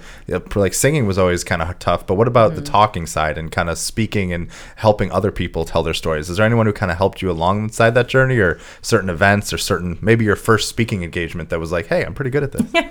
[0.56, 2.08] like singing was always kind of tough.
[2.08, 2.66] But what about the Mm.
[2.72, 6.30] talking side and kind of speaking and helping other people tell their stories?
[6.30, 9.58] Is there anyone who kind of helped you alongside that journey, or certain events, or
[9.58, 12.64] certain maybe your first speaking engagement that was like, hey, I'm pretty good at this?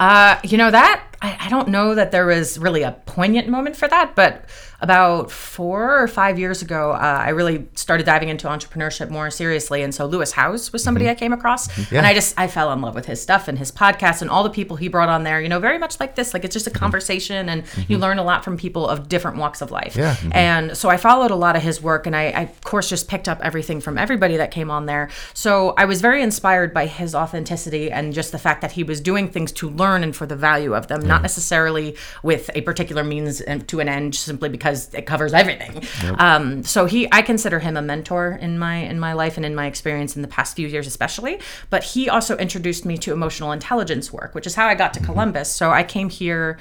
[0.00, 3.76] Uh, you know that I, I don't know that there was really a poignant moment
[3.76, 4.44] for that, but
[4.80, 9.82] about four or five years ago, uh, I really started diving into entrepreneurship more seriously.
[9.82, 11.12] And so Lewis Howes was somebody mm-hmm.
[11.12, 11.96] I came across, mm-hmm.
[11.96, 14.42] and I just I fell in love with his stuff and his podcast and all
[14.42, 15.40] the people he brought on there.
[15.40, 16.78] You know, very much like this, like it's just a mm-hmm.
[16.78, 19.96] conversation, and you learn a lot from people of different walks of life.
[19.96, 20.16] Yeah.
[20.32, 23.08] And so I followed a lot of his work, and I, I of course just
[23.08, 25.08] picked up everything from everybody that came on there.
[25.32, 29.00] So I was very inspired by his authenticity and just the fact that he was
[29.00, 33.04] doing things to learn and for the value of them, not necessarily with a particular
[33.04, 35.82] means and to an end, simply because it covers everything.
[36.18, 39.54] Um, so he, I consider him a mentor in my in my life and in
[39.54, 41.40] my experience in the past few years, especially.
[41.70, 45.00] But he also introduced me to emotional intelligence work, which is how I got to
[45.00, 45.50] Columbus.
[45.50, 46.58] So I came here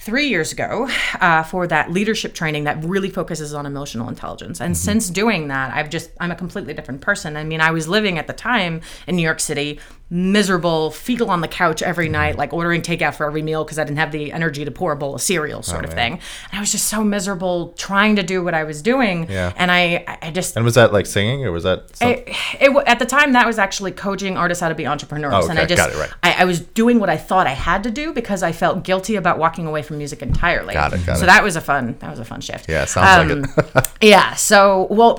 [0.00, 0.88] three years ago
[1.20, 5.70] uh, for that leadership training that really focuses on emotional intelligence and since doing that
[5.74, 8.80] i've just i'm a completely different person i mean i was living at the time
[9.06, 9.78] in new york city
[10.12, 13.84] miserable fetal on the couch every night like ordering takeout for every meal because i
[13.84, 16.20] didn't have the energy to pour a bowl of cereal sort oh, of thing and
[16.52, 19.52] i was just so miserable trying to do what i was doing Yeah.
[19.56, 21.84] and i i just And was that like singing or was that?
[22.00, 22.28] It,
[22.60, 25.58] it at the time that was actually coaching artists how to be entrepreneurs, Oh, and
[25.58, 25.76] I okay.
[25.76, 26.10] just Got it, right.
[26.24, 29.14] I, I was doing what I thought I had to do because I felt guilty
[29.16, 30.74] about walking away from music entirely.
[30.74, 31.26] Got it, got so it.
[31.26, 32.68] that was a fun that was a fun shift.
[32.68, 33.76] yeah, sounds like it.
[33.76, 34.34] Um, yeah.
[34.34, 35.18] So well,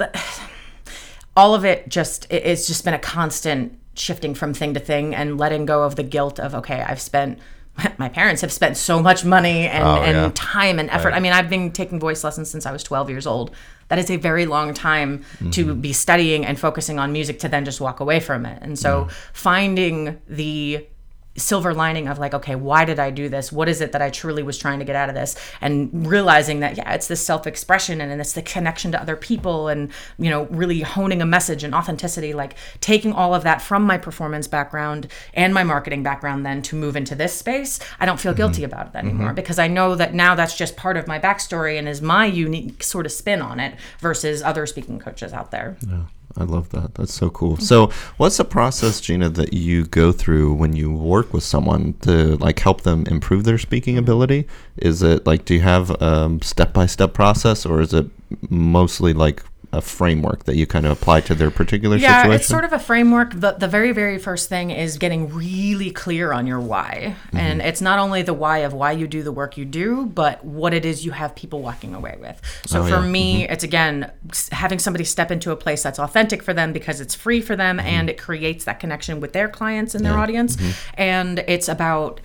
[1.37, 5.13] all of it just it, it's just been a constant shifting from thing to thing
[5.15, 7.39] and letting go of the guilt of okay, I've spent.
[7.97, 10.31] My parents have spent so much money and, Oh, and yeah.
[10.35, 11.09] time and effort.
[11.09, 11.15] Right.
[11.17, 13.51] I mean, I've been taking voice lessons since I was 12 years old.
[13.87, 15.79] That is a very long time to Mm-hmm.
[15.81, 18.59] be studying and focusing on music to then just walk away from it.
[18.61, 20.85] And so finding the
[21.37, 23.51] silver lining of like okay why did i do this?
[23.51, 25.35] What is it that i truly was trying to get out of this?
[25.61, 29.67] And realizing that yeah it's this self-expression and, and it's the connection to other people
[29.67, 33.83] and you know really honing a message and authenticity like taking all of that from
[33.83, 38.19] my performance background and my marketing background then to move into this space i don't
[38.19, 38.73] feel guilty mm-hmm.
[38.73, 39.35] about it anymore mm-hmm.
[39.35, 42.83] because i know that now that's just part of my backstory and is my unique
[42.83, 45.77] sort of spin on it versus other speaking coaches out there
[46.37, 46.95] I love that.
[46.95, 47.57] That's so cool.
[47.57, 52.37] So, what's the process, Gina, that you go through when you work with someone to
[52.37, 54.47] like help them improve their speaking ability?
[54.77, 58.07] Is it like do you have a step by step process, or is it
[58.49, 62.29] mostly like a framework that you kind of apply to their particular yeah situation?
[62.31, 65.91] Yeah, it's sort of a framework the, the very very first thing is getting really
[65.91, 67.37] clear on your why Mm-hmm.
[67.37, 70.43] and it's not only the why of why you do the work you do but
[70.43, 73.07] what it is you have people walking away with so Oh, for yeah.
[73.07, 74.11] me it's again
[74.51, 77.77] having somebody step into a place that's authentic for them because it's free for them
[77.77, 77.87] Mm-hmm.
[77.87, 81.01] and it creates that connection with their clients and their audience Mm-hmm.
[81.01, 82.19] and it's about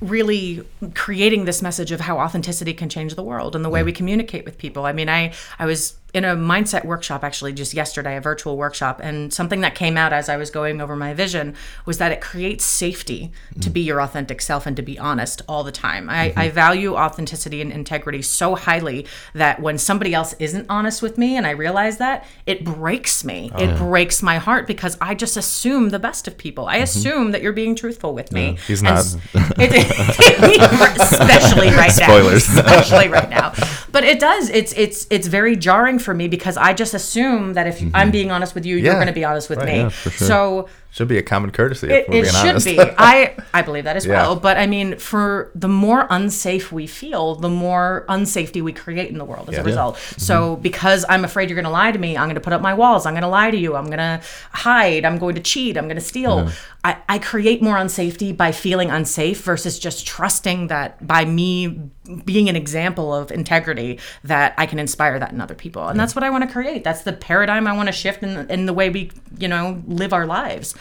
[0.00, 0.62] really
[0.94, 4.44] creating this message of how authenticity can change the world and the way we communicate
[4.44, 4.84] with people.
[4.84, 9.00] I mean, I I was in a mindset workshop actually just yesterday, a virtual workshop,
[9.02, 12.22] and something that came out as I was going over my vision was that it
[12.22, 16.08] creates safety to be your authentic self and to be honest all the time.
[16.08, 21.18] I, I value authenticity and integrity so highly that when somebody else isn't honest with
[21.18, 23.50] me and I realize that, it breaks me.
[23.54, 26.66] Oh, it breaks my heart because I just assume the best of people.
[26.66, 26.84] I mm-hmm.
[26.84, 28.56] assume that you're being truthful with me.
[28.66, 28.98] He's And not.
[29.00, 29.16] s-
[31.12, 32.06] especially right now.
[32.06, 32.48] Spoilers.
[32.48, 32.60] now.
[32.60, 33.52] Especially right now.
[33.96, 34.50] But it does.
[34.50, 37.96] It's it's it's very jarring for me because I just assume that if mm-hmm.
[37.96, 39.68] I'm being honest with you, you're going to be honest with Right.
[39.68, 39.78] me.
[39.78, 40.28] Yeah, for sure.
[40.28, 41.90] So Should be a common courtesy.
[41.90, 42.64] it, it should honest.
[42.64, 42.80] be.
[42.98, 44.14] I I believe that as Yeah.
[44.14, 44.34] well.
[44.36, 49.18] But I mean, for the more unsafe we feel, the more unsafety we create in
[49.18, 49.60] the world as Yeah.
[49.60, 49.66] a Yeah.
[49.66, 49.98] result.
[50.16, 50.62] So mm-hmm.
[50.62, 52.72] because I'm afraid you're going to lie to me, I'm going to put up my
[52.72, 53.04] walls.
[53.04, 53.76] I'm going to lie to you.
[53.76, 55.04] I'm going to hide.
[55.04, 55.76] I'm going to cheat.
[55.76, 56.44] I'm going to steal.
[56.44, 56.50] Mm-hmm.
[56.84, 61.90] I, I create more unsafety by feeling unsafe versus just trusting that by me
[62.24, 65.88] being an example of integrity that I can inspire that in other people.
[65.88, 66.84] And that's what I want to create.
[66.84, 70.12] That's the paradigm I want to shift in, in the way we, you know, live
[70.12, 70.74] our lives.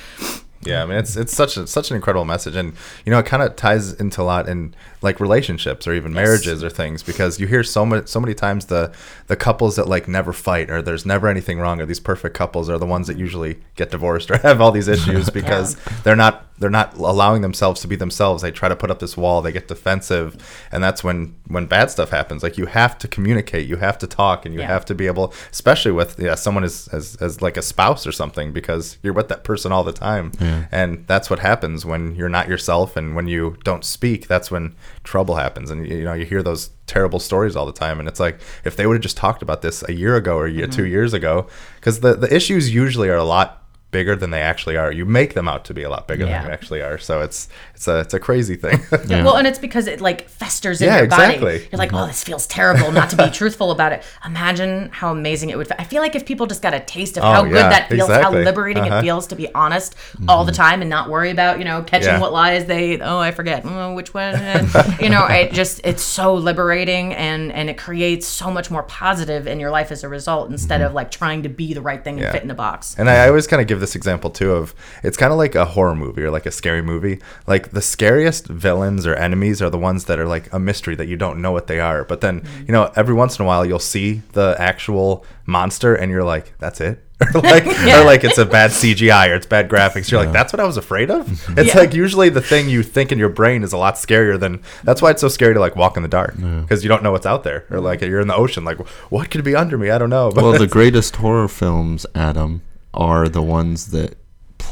[0.65, 2.73] Yeah, I mean it's it's such a such an incredible message, and
[3.05, 4.73] you know it kind of ties into a lot in
[5.05, 8.65] like relationships or even marriages or things because you hear so many so many times
[8.65, 8.91] the
[9.27, 12.69] the couples that like never fight or there's never anything wrong or these perfect couples
[12.69, 16.41] are the ones that usually get divorced or have all these issues because they're not
[16.57, 18.41] they're not allowing themselves to be themselves.
[18.41, 20.37] They try to put up this wall, they get defensive,
[20.71, 22.43] and that's when when bad stuff happens.
[22.43, 24.67] Like you have to communicate, you have to talk, and you Yeah.
[24.67, 28.13] have to be able, especially with yeah someone as, as as like a spouse or
[28.13, 30.31] something because you're with that person all the time
[30.71, 34.73] and that's what happens when you're not yourself and when you don't speak that's when
[35.03, 35.71] trouble happens.
[35.71, 37.99] And you know you hear those terrible stories all the time.
[37.99, 40.47] And it's like if they would have just talked about this a year ago or
[40.47, 40.91] year, two mm-hmm.
[40.91, 43.64] years ago because the the issues usually are a lot
[43.97, 44.91] bigger than they actually are.
[44.91, 46.39] You make them out to be a lot bigger Yeah.
[46.41, 46.97] than they actually are.
[46.97, 48.79] So it's it's a it's a crazy thing.
[49.07, 49.23] Yeah.
[49.23, 51.23] Well, and it's because it like festers in Yeah, your body.
[51.35, 51.57] exactly.
[51.71, 52.91] You're like, oh, this feels terrible.
[52.91, 54.03] Not to be truthful about it.
[54.25, 55.67] Imagine how amazing it would.
[55.67, 57.87] Fe- I feel like if people just got a taste of Oh, how good that
[57.89, 58.39] feels, exactly.
[58.39, 58.97] how liberating Uh-huh.
[58.97, 59.95] it feels to be honest
[60.27, 62.99] all the time and not worry about you know catching what lies they.
[62.99, 64.33] Oh, I forget oh, which one.
[65.05, 69.45] You know, it just it's so liberating and and it creates so much more positive
[69.47, 72.15] in your life as a result instead of like trying to be the right thing
[72.17, 72.31] and Mm-hmm.
[72.33, 72.95] Fit in a box.
[72.97, 75.53] And I I always kind of give this example too of it's kind of like
[75.55, 77.19] a horror movie or like a scary movie.
[77.45, 81.07] Like the scariest villains or enemies are the ones that are like a mystery that
[81.07, 82.03] you don't know what they are.
[82.03, 82.65] But then, mm-hmm.
[82.67, 86.57] you know, every once in a while you'll see the actual monster and you're like,
[86.57, 87.01] that's it.
[87.35, 88.01] or like Yeah.
[88.01, 90.11] or like it's a bad CGI or it's bad graphics.
[90.11, 91.23] You're like, that's what I was afraid of?
[91.57, 91.79] It's Yeah.
[91.79, 95.01] like usually the thing you think in your brain is a lot scarier than that's
[95.01, 96.35] why it's so scary to like walk in the dark.
[96.35, 97.65] Because you don't know what's out there.
[97.69, 98.79] Or like you're in the ocean, like
[99.11, 99.91] what could be under me?
[99.91, 100.29] I don't know.
[100.33, 102.61] But well, the greatest horror films, Adam,
[102.95, 104.17] are the ones that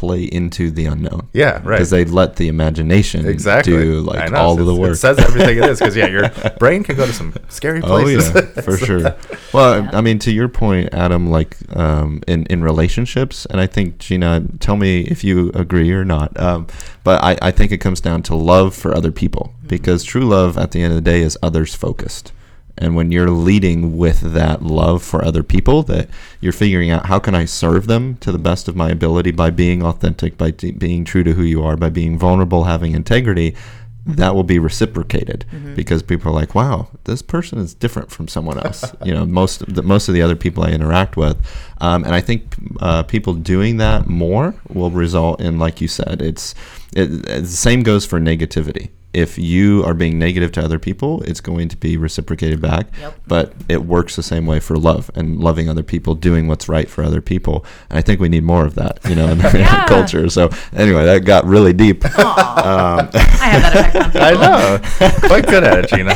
[0.03, 1.29] play into the unknown.
[1.33, 1.77] Yeah, right.
[1.77, 4.93] Because they let the imagination exactly do like know, all of the work.
[4.93, 8.35] It says everything it is because yeah, your brain can go to some scary places.
[8.35, 9.15] Oh yeah, for sure.
[9.53, 13.99] Well, I mean, to your point, Adam, like um, in in relationships, and I think
[13.99, 16.37] Gina, tell me if you agree or not.
[16.39, 16.67] Um,
[17.03, 20.57] but I, I think it comes down to love for other people because true love,
[20.57, 22.33] at the end of the day, is others focused.
[22.77, 26.09] And when you're leading with that love for other people, that
[26.41, 29.51] you're figuring out how can I serve them to the best of my ability by
[29.51, 33.55] being authentic, by d- being true to who you are, by being vulnerable, having integrity,
[34.05, 38.57] that will be reciprocated because people are like, "Wow, this person is different from someone
[38.57, 41.37] else." you know, most of the, most of the other people I interact with,
[41.79, 46.21] um, and I think uh, people doing that more will result in, like you said,
[46.21, 46.53] it's
[46.93, 48.89] it, it- the same goes for negativity.
[49.13, 52.87] If you are being negative to other people, it's going to be reciprocated back.
[52.99, 53.19] Yep.
[53.27, 56.89] But it works the same way for love and loving other people, doing what's right
[56.89, 57.65] for other people.
[57.89, 60.29] And I think we need more of that, you know, in our culture.
[60.29, 62.03] So anyway, that got really deep.
[62.05, 63.09] Aw.
[63.13, 64.21] I have that effect on people.
[64.21, 64.31] I
[65.21, 65.27] know.
[65.27, 66.15] Quite good at it, Gina.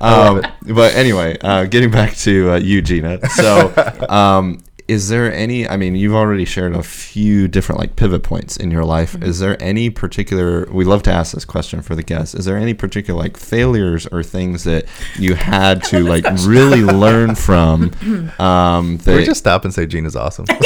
[0.00, 0.40] um,
[0.74, 3.18] but anyway, uh, getting back to uh, you, Gina.
[3.30, 3.72] So,
[4.08, 5.68] um, is there any?
[5.68, 9.12] I mean, you've already shared a few different like pivot points in your life.
[9.12, 9.22] Mm-hmm.
[9.22, 10.66] Is there any particular?
[10.68, 12.34] We love to ask this question for the guests.
[12.34, 17.36] Is there any particular like failures or things that you had to like really learn
[17.36, 17.92] from?
[18.40, 20.46] Um, Can we just stop and say Gina's awesome?
[20.48, 20.58] it's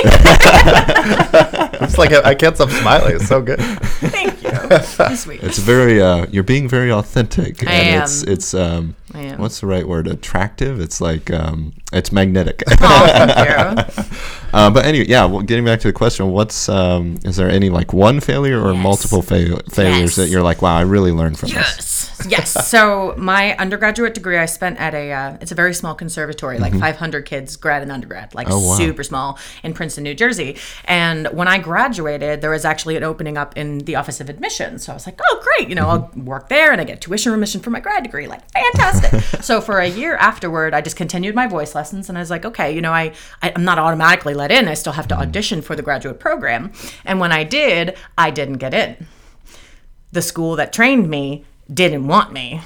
[1.98, 3.16] like I, I can't stop smiling.
[3.16, 3.60] It's so good.
[3.60, 4.50] Thank you.
[4.82, 5.42] So sweet.
[5.42, 6.00] it's very.
[6.00, 7.66] Uh, you're being very authentic.
[7.66, 8.02] I and am.
[8.02, 8.54] It's it's.
[8.54, 8.94] Um,
[9.36, 10.06] What's the right word?
[10.08, 10.80] Attractive.
[10.80, 12.62] It's like um, it's magnetic.
[12.80, 13.86] Oh.
[14.54, 15.24] Uh, but anyway, yeah.
[15.24, 18.72] Well, getting back to the question, what's um, is there any like one failure or
[18.72, 18.82] Yes.
[18.84, 20.14] multiple fail- failures Yes.
[20.14, 21.56] that you're like, wow, I really learned from this?
[22.28, 22.68] Yes.
[22.68, 26.72] So my undergraduate degree, I spent at a uh, it's a very small conservatory, like
[26.74, 28.56] 500 kids, grad and undergrad, like Mm-hmm.
[28.56, 28.76] Oh, wow.
[28.76, 30.56] super small in Princeton, New Jersey.
[30.84, 34.84] And when I graduated, there was actually an opening up in the Office of Admissions.
[34.84, 36.18] So I was like, oh great, you know, Mm-hmm.
[36.20, 39.20] I'll work there and I get tuition remission for my grad degree, like fantastic.
[39.42, 42.44] so for a year afterward, I just continued my voice lessons, and I was like,
[42.44, 44.68] okay, you know, I, I I'm not automatically let in.
[44.68, 45.22] I still have to Mm-hmm.
[45.22, 46.72] audition for the graduate program.
[47.04, 49.06] And when I did, I didn't get in
[50.12, 52.60] the school that trained me didn't want me.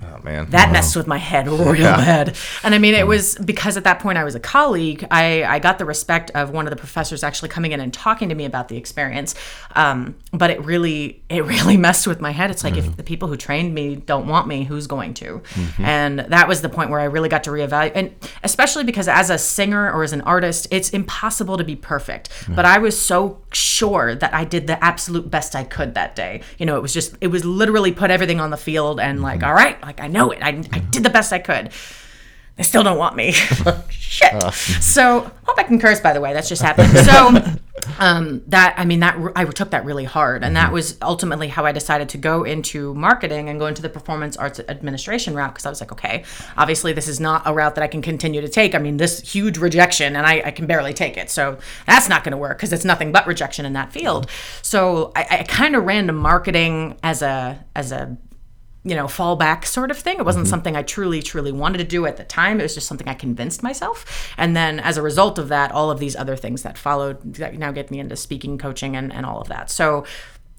[0.00, 0.48] Oh man.
[0.50, 2.36] That messed with my head real bad.
[2.62, 5.04] And I mean, it was because at that point I was a colleague.
[5.10, 8.28] I, I got the respect of one of the professors actually coming in and talking
[8.28, 9.34] to me about the experience.
[9.74, 12.50] Um, but it really, it really messed with my head.
[12.50, 12.94] It's like if mm-hmm.
[12.94, 15.42] the people who trained me don't want me, who's going to?
[15.54, 15.84] Mm-hmm.
[15.84, 17.92] And that was the point where I really got to reevaluate.
[17.96, 22.28] And especially because as a singer or as an artist, it's impossible to be perfect.
[22.48, 26.42] But I was so sure that I did the absolute best I could that day.
[26.58, 29.40] You know, it was just, it was literally put everything on the field and like,
[29.40, 29.48] mm-hmm.
[29.48, 30.42] all right, like I know it.
[30.42, 31.70] I, I did the best I could.
[32.56, 33.32] They still don't want me.
[33.88, 34.34] Shit.
[34.34, 34.50] Uh.
[34.50, 36.00] So hope I can curse.
[36.00, 36.90] By the way, that's just happened.
[36.98, 37.56] So
[37.98, 40.74] um, that I mean that I took that really hard, and that mm-hmm.
[40.74, 44.60] was ultimately how I decided to go into marketing and go into the performance arts
[44.68, 46.24] administration route because I was like, okay,
[46.56, 48.74] obviously this is not a route that I can continue to take.
[48.74, 51.30] I mean, this huge rejection, and I, I can barely take it.
[51.30, 54.26] So that's not going to work because it's nothing but rejection in that field.
[54.26, 54.58] Mm-hmm.
[54.62, 58.18] So I, I kind of ran to marketing as a as a
[58.88, 60.18] you know, fallback sort of thing.
[60.18, 62.60] It wasn't something I truly, truly wanted to do at the time.
[62.60, 64.32] It was just something I convinced myself.
[64.36, 67.54] And then as a result of that, all of these other things that followed that
[67.54, 69.70] now get me into speaking, coaching, and, and all of that.
[69.70, 70.04] So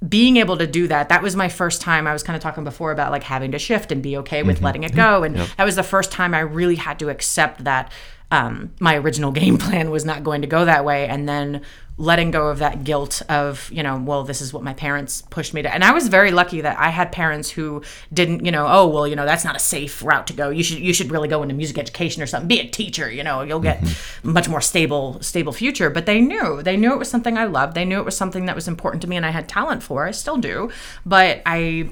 [0.08, 2.08] being able to do that, that was my first time.
[2.08, 4.62] I was kind of talking before about like having to shift and be okay with
[4.62, 5.24] letting it go.
[5.24, 7.92] And that was the first time I really had to accept that
[8.32, 11.08] um, my original game plan was not going to go that way.
[11.08, 11.64] And then
[12.00, 15.54] letting go of that guilt of you know well this is what my parents pushed
[15.54, 17.84] me to and i was very lucky that i had parents who
[18.14, 20.64] didn't you know oh well you know that's not a safe route to go you
[20.64, 23.42] should you should really go into music education or something be a teacher you know
[23.42, 24.32] you'll get mm-hmm.
[24.32, 27.76] much more stable stable future but they knew they knew it was something i loved
[27.76, 30.06] they knew it was something that was important to me and i had talent for
[30.06, 30.72] i still do
[31.06, 31.90] but i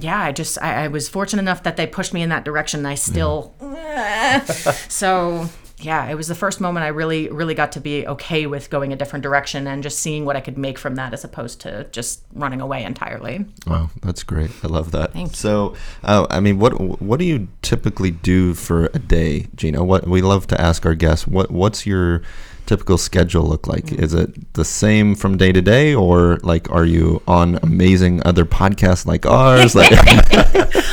[0.00, 2.80] yeah, I just I, I was fortunate enough that they pushed me in that direction.
[2.80, 4.88] And I still, mm.
[4.88, 5.48] so
[5.80, 8.92] yeah, it was the first moment I really, really got to be okay with going
[8.92, 11.84] a different direction and just seeing what I could make from that as opposed to
[11.90, 13.44] just running away entirely.
[13.66, 14.50] Wow, that's great.
[14.62, 15.12] I love that.
[15.12, 19.84] Thank so, uh, I mean, what what do you typically do for a day, Gina?
[19.84, 21.26] What we love to ask our guests.
[21.26, 22.22] What what's your
[22.66, 23.86] typical schedule look like?
[23.86, 24.02] Mm-hmm.
[24.02, 28.44] Is it the same from day to day, or like are you on amazing other
[28.44, 29.74] podcasts like ours?
[29.76, 29.90] like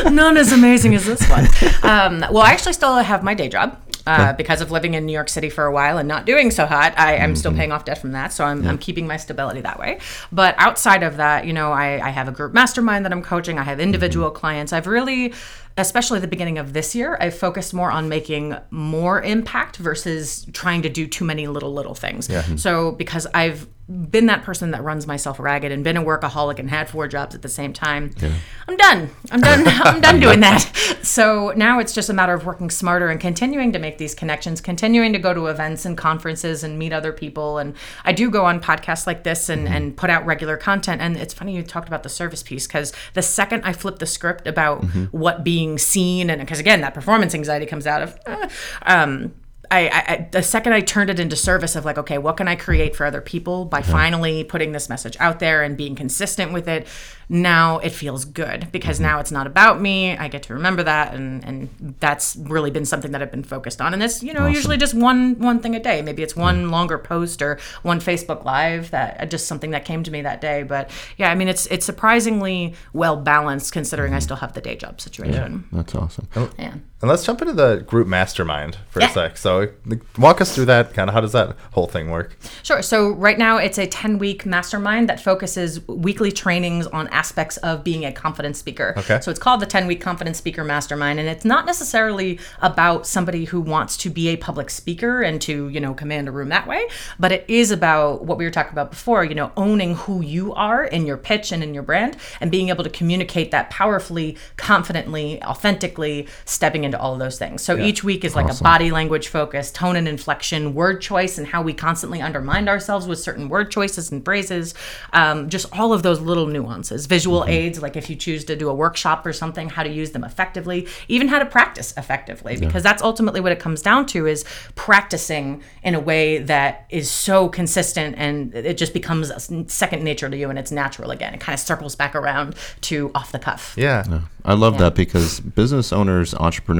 [0.11, 1.45] none as amazing as this one.
[1.83, 5.13] Um, well, I actually still have my day job uh, because of living in New
[5.13, 6.93] York City for a while and not doing so hot.
[6.97, 7.35] I am mm-hmm.
[7.35, 8.69] still paying off debt from that, so I'm, yeah.
[8.69, 9.99] I'm keeping my stability that way.
[10.31, 13.57] But outside of that, you know, I, I have a group mastermind that I'm coaching.
[13.57, 14.37] I have individual mm-hmm.
[14.37, 14.73] clients.
[14.73, 15.33] I've really
[15.77, 20.81] especially the beginning of this year, I focused more on making more impact versus trying
[20.83, 22.29] to do too many little little things.
[22.29, 22.43] Yeah.
[22.55, 26.69] So because I've been that person that runs myself ragged and been a workaholic and
[26.69, 28.11] had four jobs at the same time.
[28.19, 28.33] Yeah.
[28.67, 29.09] I'm done.
[29.29, 29.63] I'm done.
[29.67, 30.63] I'm done doing that.
[31.03, 34.59] So now it's just a matter of working smarter and continuing to make these connections,
[34.59, 37.59] continuing to go to events and conferences and meet other people.
[37.59, 39.75] And I do go on podcasts like this and, mm-hmm.
[39.75, 40.99] and put out regular content.
[41.01, 44.07] And it's funny you talked about the service piece because the second I flip the
[44.07, 45.05] script about mm-hmm.
[45.05, 48.47] what being seen and because again that performance anxiety comes out of uh,
[48.83, 49.33] um,
[49.71, 52.55] I, I, the second I turned it into service of like, okay, what can I
[52.55, 56.67] create for other people by finally putting this message out there and being consistent with
[56.67, 56.87] it?
[57.29, 59.07] now it feels good because mm-hmm.
[59.07, 60.15] now it's not about me.
[60.15, 63.81] I get to remember that, and and that's really been something that I've been focused
[63.81, 63.93] on.
[63.93, 64.53] And it's you know awesome.
[64.53, 66.01] usually just one one thing a day.
[66.01, 70.03] Maybe it's one longer post or one Facebook Live that uh, just something that came
[70.03, 70.63] to me that day.
[70.63, 74.17] But yeah, I mean it's it's surprisingly well balanced considering mm-hmm.
[74.17, 75.65] I still have the day job situation.
[75.71, 76.27] Yeah, that's awesome.
[76.59, 76.75] Yeah.
[77.05, 79.11] And let's jump into the group mastermind for yeah.
[79.11, 79.37] a sec.
[79.37, 79.69] So
[80.17, 80.95] walk us through that.
[80.95, 82.35] Kind of how does that whole thing work?
[82.63, 82.81] Sure.
[82.81, 87.83] So right now it's a ten week mastermind that focuses weekly trainings on aspects of
[87.83, 88.95] being a confident speaker.
[88.97, 89.19] Okay.
[89.21, 91.19] So it's called the 10 week confident speaker mastermind.
[91.19, 95.69] And it's not necessarily about somebody who wants to be a public speaker and to,
[95.69, 96.87] you know, command a room that way,
[97.19, 100.55] but it is about what we were talking about before, you know, owning who you
[100.55, 104.35] are in your pitch and in your brand and being able to communicate that powerfully,
[104.57, 107.61] confidently, authentically, stepping into all those things.
[107.61, 107.85] So yeah.
[107.85, 108.63] each week is like awesome.
[108.63, 113.07] a body language focus, tone and inflection, word choice, and how we constantly undermine ourselves
[113.07, 114.73] with certain word choices and phrases.
[115.13, 117.49] Um, just all of those little nuances visual mm-hmm.
[117.49, 120.23] aids, like if you choose to do a workshop or something, how to use them
[120.23, 122.91] effectively, even how to practice effectively, because yeah.
[122.91, 124.43] that's ultimately what it comes down to is
[124.75, 129.31] practicing in a way that is so consistent and it just becomes
[129.71, 131.33] second nature to you and it's natural again.
[131.33, 133.73] It kind of circles back around to off the cuff.
[133.77, 134.03] Yeah.
[134.09, 134.21] yeah.
[134.43, 134.81] I love yeah.
[134.81, 136.74] that because business owners, entrepreneurs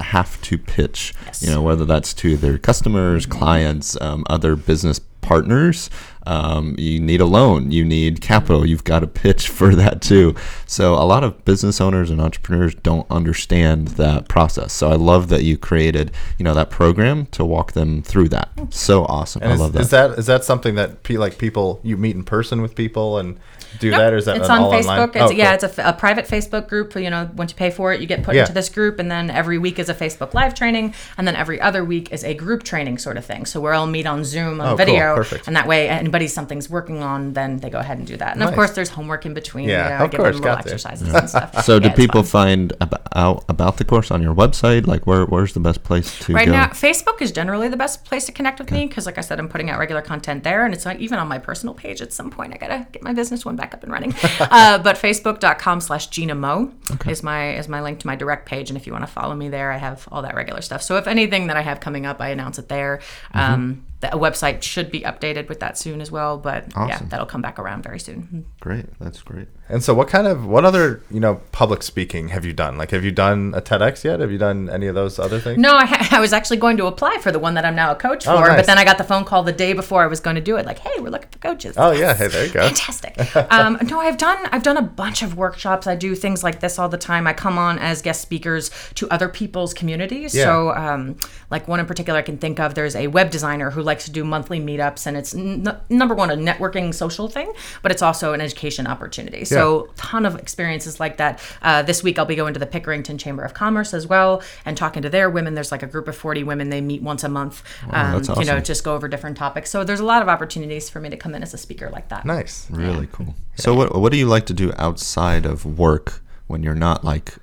[0.00, 1.42] have to pitch, yes.
[1.42, 5.90] you know, whether that's to their customers, clients, um, other business partners.
[6.30, 10.36] Um, you need a loan, you need capital, you've got to pitch for that too.
[10.66, 14.72] So, a lot of business owners and entrepreneurs don't understand that process.
[14.72, 18.48] So, I love that you created, you know, that program to walk them through that.
[18.70, 19.42] So awesome!
[19.42, 19.80] And I is, love that.
[19.80, 23.38] Is that is that something that like people you meet in person with people and
[23.78, 24.88] do that, or is that it's on Facebook?
[24.88, 25.08] Online?
[25.08, 25.68] It's, oh, yeah, cool.
[25.68, 26.94] it's a, a, private Facebook group.
[26.96, 28.42] You know, once you pay for it, you get put yeah.
[28.42, 31.60] into this group, and then every week is a Facebook Live training, and then every
[31.60, 33.46] other week is a group training sort of thing.
[33.46, 35.38] So we're all meet on Zoom on oh, video, cool.
[35.46, 38.32] and that way anybody something's working on, then they go ahead and do that.
[38.32, 38.48] And nice.
[38.48, 39.68] of course, there's homework in between.
[39.68, 41.18] Yeah, you know, of course, little exercises yeah.
[41.18, 41.64] and stuff.
[41.64, 44.86] So, yeah, do people find about about the course on your website?
[44.86, 46.52] Like, where where's the best place to right go?
[46.52, 46.68] now?
[46.68, 48.80] Facebook is generally the best place to connect with okay.
[48.80, 51.18] me because, like I said, I'm putting out regular content there, and it's like even
[51.18, 52.00] on my personal page.
[52.00, 54.14] At some point, I gotta get my business one back up and running.
[54.40, 57.12] uh, but facebook.com slash Gina Mo okay.
[57.12, 58.70] is my is my link to my direct page.
[58.70, 60.82] And if you want to follow me there, I have all that regular stuff.
[60.82, 63.00] So if anything that I have coming up, I announce it there.
[63.34, 63.52] Mm-hmm.
[63.54, 66.38] Um, the website should be updated with that soon as well.
[66.38, 66.88] But awesome.
[66.88, 68.46] yeah, that'll come back around very soon.
[68.60, 69.48] Great, that's great.
[69.70, 72.76] And so, what kind of what other you know public speaking have you done?
[72.76, 74.18] Like, have you done a TEDx yet?
[74.18, 75.58] Have you done any of those other things?
[75.58, 77.92] No, I, ha- I was actually going to apply for the one that I'm now
[77.92, 78.56] a coach oh, for, oh, nice.
[78.56, 80.56] but then I got the phone call the day before I was going to do
[80.56, 80.66] it.
[80.66, 81.76] Like, hey, we're looking for coaches.
[81.78, 82.00] Oh yes.
[82.00, 82.66] yeah, hey, there you go.
[82.66, 83.36] Fantastic.
[83.52, 85.86] um, no, I've done I've done a bunch of workshops.
[85.86, 87.28] I do things like this all the time.
[87.28, 90.34] I come on as guest speakers to other people's communities.
[90.34, 90.44] Yeah.
[90.44, 91.16] So, um,
[91.48, 92.74] like one in particular, I can think of.
[92.74, 96.30] There's a web designer who likes to do monthly meetups, and it's n- number one
[96.30, 97.52] a networking social thing,
[97.82, 99.44] but it's also an education opportunity.
[99.44, 101.40] So So, ton of experiences like that.
[101.62, 104.76] Uh, this week, I'll be going to the Pickerington Chamber of Commerce as well and
[104.76, 105.54] talking to their women.
[105.54, 106.70] There's like a group of 40 women.
[106.70, 107.62] They meet once a month.
[107.90, 109.70] um, that's You know, just go over different topics.
[109.70, 112.08] So, there's a lot of opportunities for me to come in as a speaker like
[112.08, 112.24] that.
[112.24, 112.70] Nice.
[112.70, 113.34] Really cool.
[113.56, 117.34] So what what do you like to do outside of work when you're not like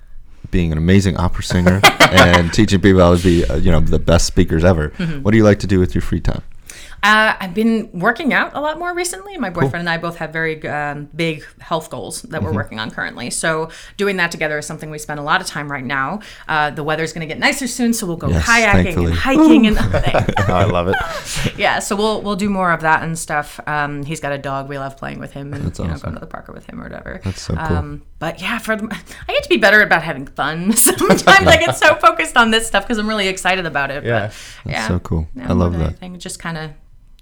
[0.50, 1.80] being an amazing opera singer
[2.10, 4.90] and teaching people how to be uh, you know the best speakers ever?
[4.90, 5.22] Mm-hmm.
[5.22, 6.42] What do you like to do with your free time?
[7.02, 9.36] Uh, I've been working out a lot more recently.
[9.38, 12.44] My boyfriend and I both have very um, big health goals that Mm-hmm.
[12.46, 13.30] we're working on currently.
[13.30, 16.20] So doing that together is something we spend a lot of time right now.
[16.48, 19.06] Uh, the weather's going to get nicer soon, so we'll go Yes, kayaking thankfully.
[19.06, 20.96] and hiking and Oh, I love it.
[21.58, 21.78] yeah.
[21.78, 23.60] So we'll we'll do more of that and stuff.
[23.66, 24.68] Um, he's got a dog.
[24.68, 26.14] We love playing with him and That's you know awesome.
[26.14, 27.20] to the park with him or whatever.
[27.24, 27.76] That's so cool.
[27.76, 28.84] Um, but yeah, for the,
[29.28, 30.72] I get to be better about having fun.
[30.72, 34.04] Sometimes I get so focused on this stuff because I'm really excited about it.
[34.04, 34.32] Yeah.
[34.64, 35.28] but, yeah, so cool.
[35.40, 35.86] I love that.
[35.86, 36.70] anything, just kind of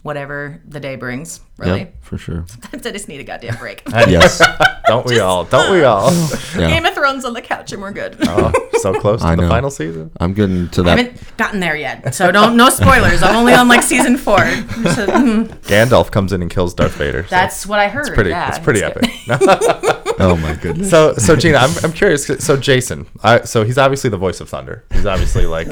[0.07, 1.41] whatever the day brings.
[1.59, 2.47] Really, Yeah, for sure.
[2.73, 3.83] I just need a goddamn break.
[3.89, 4.41] yes.
[4.87, 5.45] Don't we all?
[5.45, 6.11] Don't we all?
[6.57, 6.69] Yeah.
[6.69, 8.17] Game of Thrones on the couch and we're good.
[8.23, 9.49] Oh, so close to I the know.
[9.49, 10.11] final season.
[10.19, 10.99] I'm getting to that.
[10.99, 11.07] I that.
[11.13, 13.23] haven't gotten there yet, so don't no spoilers.
[13.23, 14.39] I'm only on like season four.
[14.39, 17.25] So, mm, Gandalf comes in and kills Darth Vader.
[17.25, 18.07] so that's what I heard.
[18.07, 18.31] It's pretty.
[18.31, 18.97] yeah, it's pretty good.
[19.27, 20.03] epic.
[20.19, 20.91] Oh my goodness.
[20.91, 22.27] So, so Gina, I'm, I'm curious.
[22.27, 24.85] So Jason, I, so he's obviously the voice of Thunder.
[24.93, 25.69] He's obviously like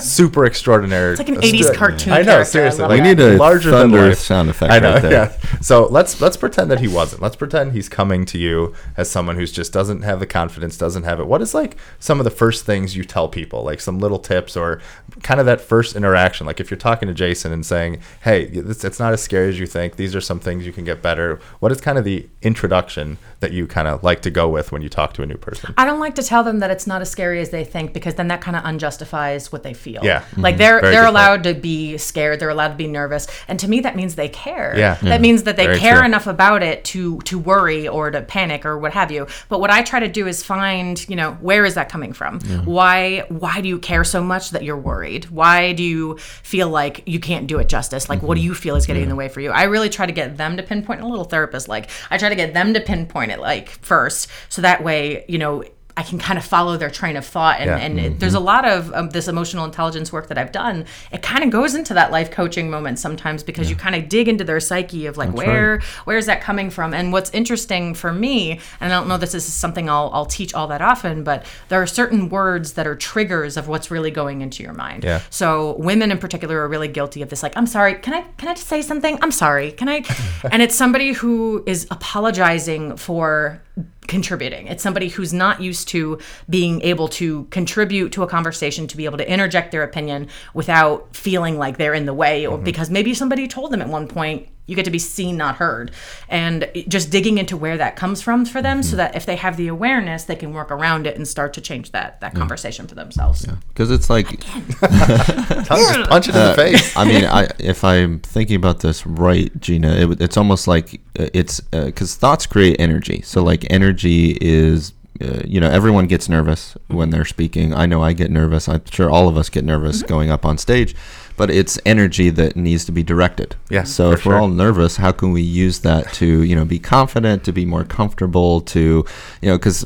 [0.00, 1.12] super extraordinary.
[1.12, 2.40] It's like an 80s cartoon I know, character.
[2.40, 2.82] I seriously.
[2.84, 4.18] like We need a larger than thunder life.
[4.18, 5.12] sound effect I know, right there.
[5.12, 5.60] yeah.
[5.60, 7.22] So let's let's pretend that he wasn't.
[7.22, 11.02] Let's pretend he's coming to you as someone who's just doesn't have the confidence, doesn't
[11.04, 11.26] have it.
[11.26, 14.56] What is like some of the first things you tell people, like some little tips
[14.56, 14.80] or
[15.22, 16.46] kind of that first interaction?
[16.46, 19.58] Like if you're talking to Jason and saying, "Hey, it's, it's not as scary as
[19.60, 19.96] you think.
[19.96, 23.52] These are some things you can get better." What is kind of the introduction that
[23.52, 25.74] you kind of like to go with when you talk to a new person?
[25.76, 28.14] I don't like to tell them that it's not as scary as they think because
[28.14, 30.02] then that kind of unjustifies what they feel.
[30.02, 30.24] Yeah.
[30.36, 30.58] Like mm-hmm.
[30.58, 31.16] they're Very they're good point.
[31.16, 34.28] allowed to be scared, they're allowed to be nervous, and to me that means they
[34.28, 34.74] care.
[34.76, 34.94] Yeah.
[34.94, 35.22] That mm-hmm.
[35.22, 36.06] means that they Very care true.
[36.06, 39.26] enough about it to to worry or to panic or what have you.
[39.48, 42.40] But what I try to do is find, you know, where is that coming from?
[42.64, 45.26] Why why do you care so much that you're worried?
[45.26, 48.08] Why do you feel like you can't do it justice?
[48.08, 48.48] Like what do mm-hmm.
[48.48, 49.50] you feel is getting in the way for you?
[49.50, 52.36] I really try to get them to pinpoint a little therapist like I try to
[52.36, 54.28] get them to pinpoint like first.
[54.48, 55.64] So that way, you know,
[55.96, 57.60] I can kind of follow their train of thought.
[57.60, 57.76] And, Yeah.
[57.76, 60.86] and it, there's a lot of um, this emotional intelligence work that I've done.
[61.10, 64.28] It kind of goes into that life coaching moment sometimes because you kind of dig
[64.28, 66.94] into their psyche of like, where where is that coming from?
[66.94, 70.54] And what's interesting for me, and I don't know this is something I'll, I'll teach
[70.54, 74.40] all that often, but there are certain words that are triggers of what's really going
[74.40, 75.04] into your mind.
[75.04, 75.20] Yeah.
[75.30, 77.42] So women in particular are really guilty of this.
[77.42, 79.18] Like, I'm sorry, can I can I just say something?
[79.22, 80.04] I'm sorry, can I?
[80.50, 83.60] and it's somebody who is apologizing for
[84.06, 84.66] contributing.
[84.66, 86.18] It's somebody who's not used to
[86.50, 91.16] being able to contribute to a conversation, to be able to interject their opinion without
[91.16, 92.64] feeling like they're in the way, or mm-hmm.
[92.64, 94.48] because maybe somebody told them at one point.
[94.66, 95.90] You get to be seen, not heard.
[96.28, 99.56] And just digging into where that comes from for them so that if they have
[99.56, 102.94] the awareness, they can work around it and start to change that, that conversation for
[102.94, 103.44] themselves.
[103.68, 106.96] Because it's like Just punch it in the face.
[106.96, 111.26] I mean, I if I'm thinking about this right, Gina, it, it's almost like uh,
[111.34, 113.22] it's because thoughts create energy.
[113.22, 114.92] So like energy is.
[115.20, 117.72] Uh, you know, everyone gets nervous when they're speaking.
[117.72, 118.66] I know I get nervous.
[118.68, 120.08] I'm sure all of us get nervous Mm-hmm.
[120.08, 120.96] going up on stage,
[121.42, 123.56] but it's energy that needs to be directed.
[123.68, 124.40] Yeah, So for if we're sure.
[124.42, 127.82] all nervous, how can we use that to, you know, be confident, to be more
[127.82, 129.04] comfortable, to,
[129.40, 129.84] you know, because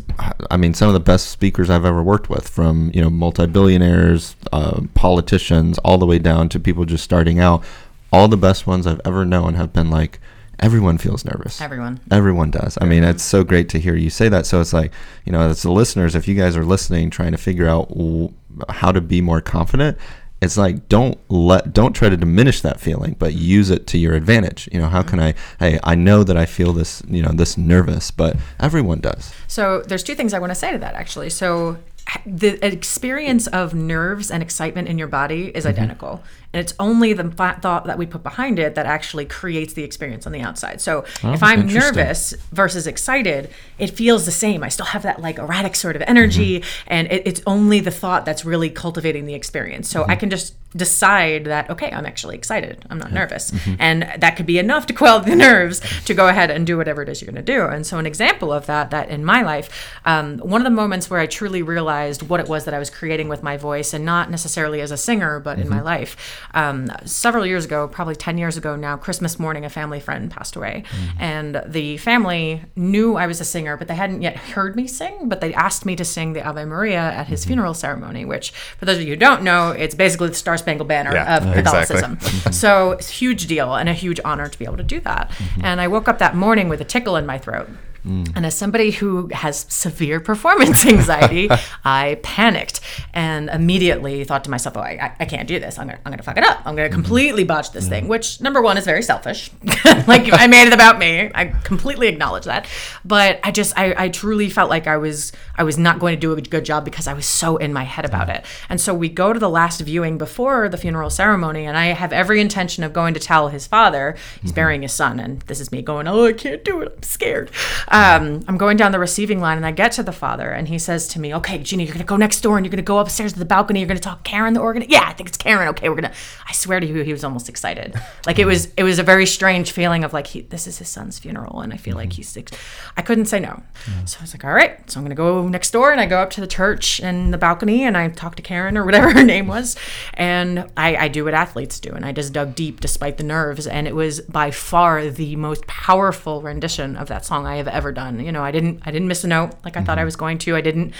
[0.50, 4.36] I mean, some of the best speakers I've ever worked with, from you know, multi-billionaires,
[4.52, 7.64] uh, politicians, all the way down to people just starting out,
[8.12, 10.20] all the best ones I've ever known have been like,
[10.60, 11.58] everyone feels nervous.
[11.62, 12.00] Everyone.
[12.10, 12.76] Everyone does.
[12.82, 14.44] I mean, it's so great to hear you say that.
[14.44, 14.92] So it's like,
[15.24, 18.34] you know, as the listeners, if you guys are listening, trying to figure out w-
[18.68, 19.96] how to be more confident,
[20.40, 24.14] it's like don't let don't try to diminish that feeling, but use it to your
[24.14, 24.68] advantage.
[24.72, 25.10] You know, how mm-hmm.
[25.10, 25.34] can I?
[25.58, 29.32] Hey, I know that I feel this, you know, this nervous, but everyone does.
[29.48, 31.30] So there's two things I want to say to that actually.
[31.30, 31.78] So
[32.24, 35.68] the experience of nerves and excitement in your body is mm-hmm.
[35.68, 36.22] identical.
[36.52, 39.82] And it's only the th- thought that we put behind it that actually creates the
[39.82, 40.80] experience on the outside.
[40.80, 44.62] So oh, if I'm nervous versus excited, it feels the same.
[44.62, 46.88] I still have that like erratic sort of energy, mm-hmm.
[46.88, 49.88] and it, it's only the thought that's really cultivating the experience.
[49.88, 50.20] So I mm-hmm.
[50.20, 52.84] can just decide that, okay, I'm actually excited.
[52.90, 53.50] I'm not nervous.
[53.50, 53.74] Mm-hmm.
[53.78, 57.02] And that could be enough to quell the nerves to go ahead and do whatever
[57.02, 57.64] it is you're going to do.
[57.64, 61.08] And so, an example of that, that in my life, um, one of the moments
[61.08, 64.04] where I truly realized what it was that I was creating with my voice, and
[64.04, 68.38] not necessarily as a singer, but in my life, um, several years ago, probably 10
[68.38, 70.84] years ago now, Christmas morning, a family friend passed away.
[70.88, 71.20] Mm.
[71.20, 75.28] And the family knew I was a singer, but they hadn't yet heard me sing,
[75.28, 77.48] but they asked me to sing the Ave Maria at his mm-hmm.
[77.48, 80.88] funeral ceremony, which, for those of you who don't know, it's basically the Star Spangled
[80.88, 81.62] Banner Yeah, of exactly.
[81.62, 82.16] Catholicism.
[82.16, 82.52] Mm-hmm.
[82.52, 85.30] so it's a huge deal and a huge honor to be able to do that.
[85.30, 85.64] Mm-hmm.
[85.64, 87.68] And I woke up that morning with a tickle in my throat.
[88.06, 91.48] And as somebody who has severe performance anxiety,
[91.84, 92.80] I panicked
[93.12, 95.76] and immediately thought to myself, oh, I, I- can't do this.
[95.76, 96.62] I'm going to I'm gonna fuck it up.
[96.64, 99.50] I'm going to completely botch this thing, which, number one, is very selfish.
[100.06, 101.32] like, I made it about me.
[101.34, 102.68] I completely acknowledge that.
[103.04, 106.20] But I just, I, I truly felt like I was, I was not going to
[106.20, 108.44] do a good job because I was so in my head about it.
[108.68, 112.12] And so we go to the last viewing before the funeral ceremony, and I have
[112.12, 115.18] every intention of going to tell his father he's burying his son.
[115.18, 116.92] And this is me going, oh, I can't do it.
[116.96, 117.50] I'm scared.
[117.88, 120.68] Um, Um, I'm going down the receiving line, and I get to the father, and
[120.68, 122.76] he says to me, okay, Gina, you're going to go next door, and you're going
[122.76, 123.80] to go upstairs to the balcony.
[123.80, 124.84] You're going to talk Karen, the organ.
[124.86, 125.68] Yeah, I think it's Karen.
[125.68, 126.16] Okay, we're going to,
[126.46, 127.94] I swear to you, he was almost excited.
[128.26, 130.90] Like it was, it was a very strange feeling of like, he, this is his
[130.90, 132.16] son's funeral, and I feel like mm-hmm.
[132.16, 132.52] he's six.
[132.98, 133.62] I couldn't say no.
[134.04, 134.90] So I was like, all right.
[134.90, 137.32] So I'm going to go next door, and I go up to the church and
[137.32, 139.74] the balcony, and I talk to Karen or whatever her name was,
[140.12, 143.66] and I, I do what athletes do, and I just dug deep despite the nerves,
[143.66, 147.85] and it was by far the most powerful rendition of that song I have ever
[147.92, 148.20] done.
[148.20, 150.06] You know, I didn't, I didn't miss a note like I thought I mm-hmm.
[150.06, 150.56] was going to.
[150.56, 150.94] I didn't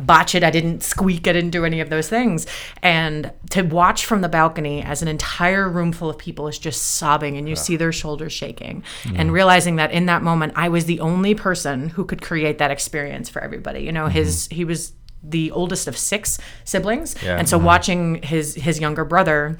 [0.00, 0.42] botch it.
[0.42, 1.26] I didn't squeak.
[1.28, 2.46] I didn't do any of those things.
[2.82, 6.82] And to watch from the balcony as an entire room full of people is just
[6.82, 8.82] sobbing, and you see their shoulders shaking,
[9.14, 12.70] and realizing that in that moment I was the only person who could create that
[12.70, 13.80] experience for everybody.
[13.80, 14.12] You know, mm-hmm.
[14.12, 17.36] his he was the oldest of six siblings, Yeah.
[17.36, 17.66] and so mm-hmm.
[17.66, 19.58] watching his his younger brother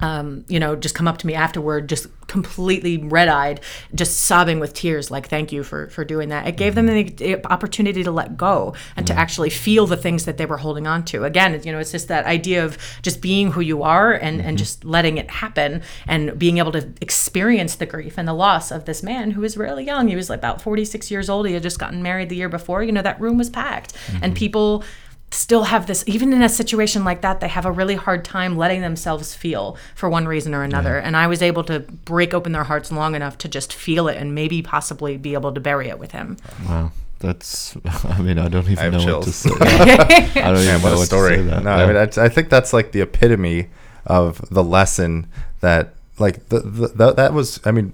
[0.00, 3.60] um, you know, just come up to me afterward, just completely red eyed,
[3.94, 6.46] just sobbing with tears, like, thank you for, for doing that.
[6.46, 7.16] It gave them mm-hmm.
[7.16, 10.58] the, the opportunity to let go and to actually feel the things that they were
[10.58, 11.24] holding on to.
[11.24, 14.50] Again, you know, it's just that idea of just being who you are and, and
[14.50, 14.56] mm-hmm.
[14.56, 18.84] just letting it happen and being able to experience the grief and the loss of
[18.84, 20.06] this man who was really young.
[20.06, 21.46] He was like about 46 years old.
[21.48, 22.84] He had just gotten married the year before.
[22.84, 24.34] You know, that room was packed and mm-hmm.
[24.34, 24.84] people
[25.32, 28.56] still have this even in a situation like that they have a really hard time
[28.56, 32.52] letting themselves feel for one reason or another and i was able to break open
[32.52, 35.88] their hearts long enough to just feel it and maybe possibly be able to bury
[35.88, 36.92] it with him Wow.
[37.20, 39.50] That's, I mean, I don't even have know what to say.
[39.60, 41.36] I don't even Man, what know a what story!
[41.36, 41.62] to say that.
[41.62, 41.82] No, Yeah.
[41.82, 43.68] I mean, I, I think that's like the epitome
[44.06, 45.26] of the lesson
[45.60, 47.60] that, like, the, the, the that was.
[47.66, 47.92] I mean,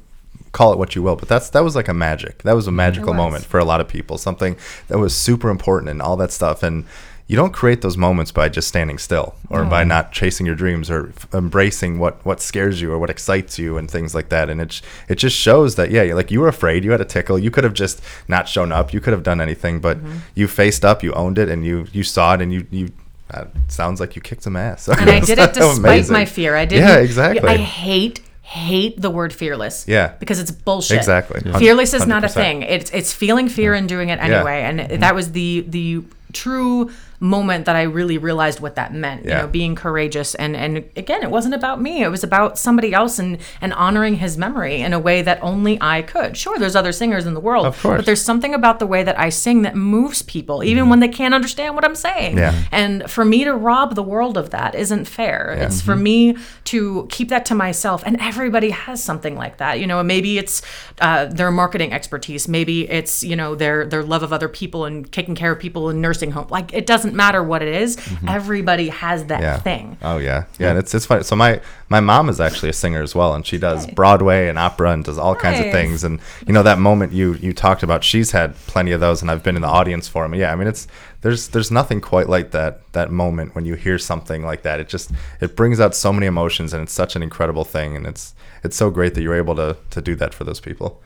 [0.52, 2.42] call it what you will, but that's that was like a magic.
[2.44, 2.76] That was a mm-hmm.
[2.76, 3.16] magical was.
[3.16, 4.16] moment for a lot of people.
[4.16, 4.56] Something
[4.88, 6.62] that was super important and all that stuff.
[6.62, 6.86] And
[7.28, 10.88] you don't create those moments by just standing still or by not chasing your dreams
[10.90, 14.48] or f- embracing what what scares you or what excites you and things like that.
[14.48, 17.36] And it it just shows that yeah, like you were afraid, you had a tickle,
[17.38, 19.98] you could have just not shown up, you could have done anything, but
[20.36, 22.88] you faced up, you owned it, and you you saw it, and you you.
[23.28, 24.86] Uh, sounds like you kicked some ass.
[25.00, 26.12] and i did it despite Amazing.
[26.12, 27.48] my fear i didn't Yeah, exactly.
[27.48, 30.12] i hate hate the word fearless Yeah.
[30.20, 31.42] because it's bullshit Exactly.
[31.44, 31.58] Yeah.
[31.58, 35.00] fearless is not a thing it's it's feeling fear and doing it anyway and Mm-hmm.
[35.00, 39.24] that was the the true moment that I really realized what that meant.
[39.24, 42.02] You know, being courageous and and again, it wasn't about me.
[42.02, 45.78] It was about somebody else and and honoring his memory in a way that only
[45.80, 46.36] I could.
[46.36, 47.98] Sure, there's other singers in the world, Of course.
[47.98, 51.08] but there's something about the way that I sing that moves people, even when they
[51.08, 52.38] can't understand what I'm saying.
[52.38, 52.54] Yeah.
[52.72, 55.56] And for me to rob the world of that isn't fair.
[55.58, 58.02] It's for me to keep that to myself.
[58.06, 59.80] And everybody has something like that.
[59.80, 60.62] You know, maybe it's
[61.00, 62.48] uh, their marketing expertise.
[62.48, 65.88] Maybe it's you know their their love of other people and taking care of people
[65.90, 66.46] in nursing home.
[66.50, 67.96] Like it doesn't matter what it is.
[67.96, 68.28] Mm-hmm.
[68.28, 69.58] Everybody has that yeah.
[69.58, 69.96] thing.
[70.02, 70.70] Oh yeah, yeah.
[70.70, 71.22] And it's it's funny.
[71.22, 74.58] So my my mom is actually a singer as well, and she does Broadway and
[74.58, 76.04] opera and does all kinds of things.
[76.04, 79.30] And you know that moment you you talked about, she's had plenty of those, and
[79.30, 80.34] I've been in the audience for them.
[80.34, 80.86] Yeah, I mean it's
[81.22, 84.80] there's there's nothing quite like that that moment when you hear something like that.
[84.80, 88.06] It just it brings out so many emotions, and it's such an incredible thing, and
[88.06, 91.02] it's it's so great that you're able to to do that for those people.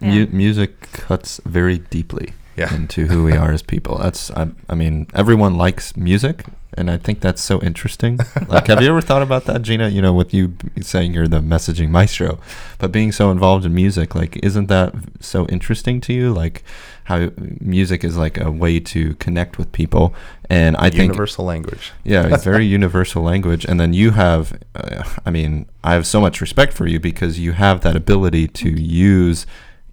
[0.00, 2.74] Mu- music cuts very deeply Yeah.
[2.74, 3.98] into who we are as people.
[3.98, 6.44] That's, I, I mean, everyone likes music,
[6.74, 8.18] and I think that's so interesting.
[8.48, 9.88] like, have you ever thought about that, Gina?
[9.88, 12.38] You know, with you saying you're the messaging maestro,
[12.78, 16.32] but being so involved in music, like, isn't that so interesting to you?
[16.32, 16.62] Like,
[17.04, 17.30] how
[17.60, 20.14] music is like a way to connect with people,
[20.48, 21.92] and I think Universal language.
[22.04, 23.64] yeah, it's very universal language.
[23.64, 27.38] And then you have, uh, I mean, I have so much respect for you because
[27.38, 29.46] you have that ability to use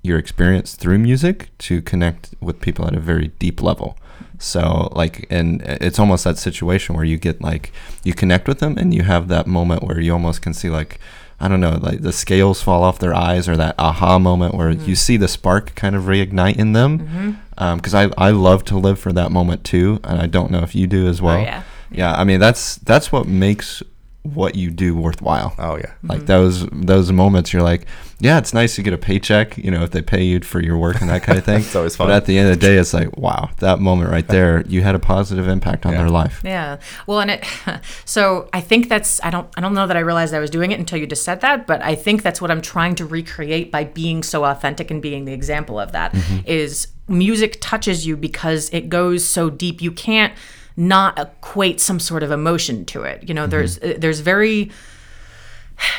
[0.10, 3.98] your experience through music to connect with people at a very deep level.
[4.40, 7.72] So, like, and it's almost that situation where you get like,
[8.04, 11.00] you connect with them and you have that moment where you almost can see, like,
[11.42, 14.74] I don't know, like the scales fall off their eyes or that aha moment where
[14.74, 14.90] mm-hmm.
[14.90, 17.00] you see the spark kind of reignite in them.
[17.00, 17.32] Mm-hmm.
[17.58, 20.00] Um, because I, I love to live for that moment too.
[20.04, 21.64] And I don't know if you do as oh, well yeah.
[21.92, 23.84] yeah i mean that's that's what makes
[24.24, 25.56] what you do worthwhile.
[25.58, 25.94] Oh yeah.
[26.04, 26.26] Like mm-hmm.
[26.28, 27.86] those those moments, you're like,
[28.20, 30.78] yeah, it's nice to get a paycheck, you know, if they pay you for your
[30.78, 31.62] work and that kind of thing.
[31.62, 32.08] It's always fun.
[32.08, 34.82] But at the end of the day, it's like, wow, that moment right there, you
[34.82, 36.00] had a positive impact on Yeah.
[36.00, 36.42] their life.
[36.44, 36.80] Yeah.
[37.08, 37.46] Well, and it
[38.06, 40.72] so I think that's I don't I don't know that I realized I was doing
[40.72, 43.72] it until you just said that, but I think that's what I'm trying to recreate
[43.72, 46.12] by being so authentic and being the example of that.
[46.14, 46.40] Mm-hmm.
[46.46, 49.82] Is music touches you because it goes so deep.
[49.82, 50.34] You can't
[50.80, 53.28] not equate some sort of emotion to it.
[53.28, 54.00] You know, there's mm-hmm.
[54.00, 54.72] there's very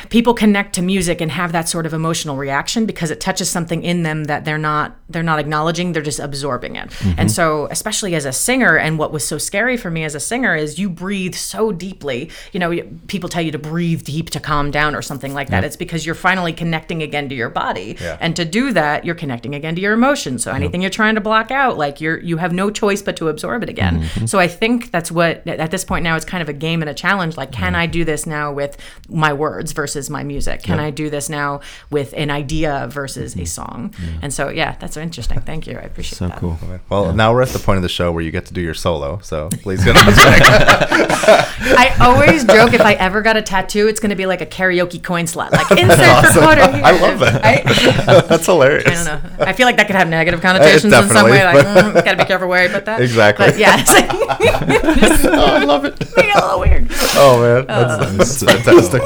[0.09, 3.83] people connect to music and have that sort of emotional reaction because it touches something
[3.83, 6.83] in them that they're not they're not acknowledging they're just absorbing it.
[6.83, 7.27] And mm-hmm.
[7.27, 10.55] so especially as a singer and what was so scary for me as a singer
[10.55, 14.71] is you breathe so deeply you know people tell you to breathe deep to calm
[14.71, 15.63] down or something like that.
[15.63, 17.97] It's because you're finally connecting again to your body.
[17.99, 18.17] Yeah.
[18.19, 20.43] and to do that you're connecting again to your emotions.
[20.43, 23.29] So anything you're trying to block out like you're you have no choice but to
[23.29, 24.01] absorb it again.
[24.01, 24.25] Mm-hmm.
[24.25, 26.89] So i think that's what at this point now it's kind of a game and
[26.89, 27.37] a challenge.
[27.37, 28.77] Like can i do this now with
[29.09, 31.59] my words versus my music can i do this now
[31.89, 33.45] with an idea versus a mm-hmm.
[33.45, 36.57] song and so yeah that's interesting thank you i appreciate So that cool.
[36.89, 38.73] Well, now we're at the point of the show where you get to do your
[38.73, 39.19] solo.
[39.19, 39.93] So please go.
[39.95, 44.45] I always joke if I ever got a tattoo, it's going to be like a
[44.45, 46.81] karaoke coin slot, like insert for quarter here.
[46.83, 47.45] I love that.
[47.45, 48.87] I, That's hilarious.
[48.87, 49.45] I don't know.
[49.45, 51.43] I feel like that could have negative uh, connotations in some way.
[51.43, 53.01] Like, but- mm, gotta be careful where I put that.
[53.01, 53.47] Exactly.
[53.47, 55.99] But yeah, like, oh, I love it.
[56.15, 56.87] being a little weird.
[57.15, 59.01] Oh man, that's, uh, that's fantastic.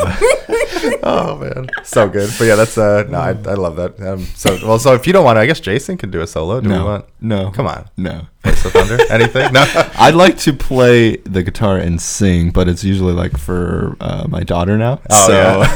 [1.04, 2.30] oh man, so good.
[2.38, 4.00] But yeah, that's uh, no, I, I love that.
[4.00, 6.28] Um, so well, so if you don't want, to, I guess Jason can do a
[6.28, 6.62] solo.
[6.62, 7.06] Do we No, want?
[7.22, 8.28] no, Come on, no.
[8.44, 8.98] Voice of Thunder.
[9.10, 9.52] Anything?
[9.54, 9.66] No.
[9.98, 14.44] I'd like to play the guitar and sing, but it's usually like for uh, my
[14.44, 15.02] daughter now.
[15.10, 15.34] Oh, so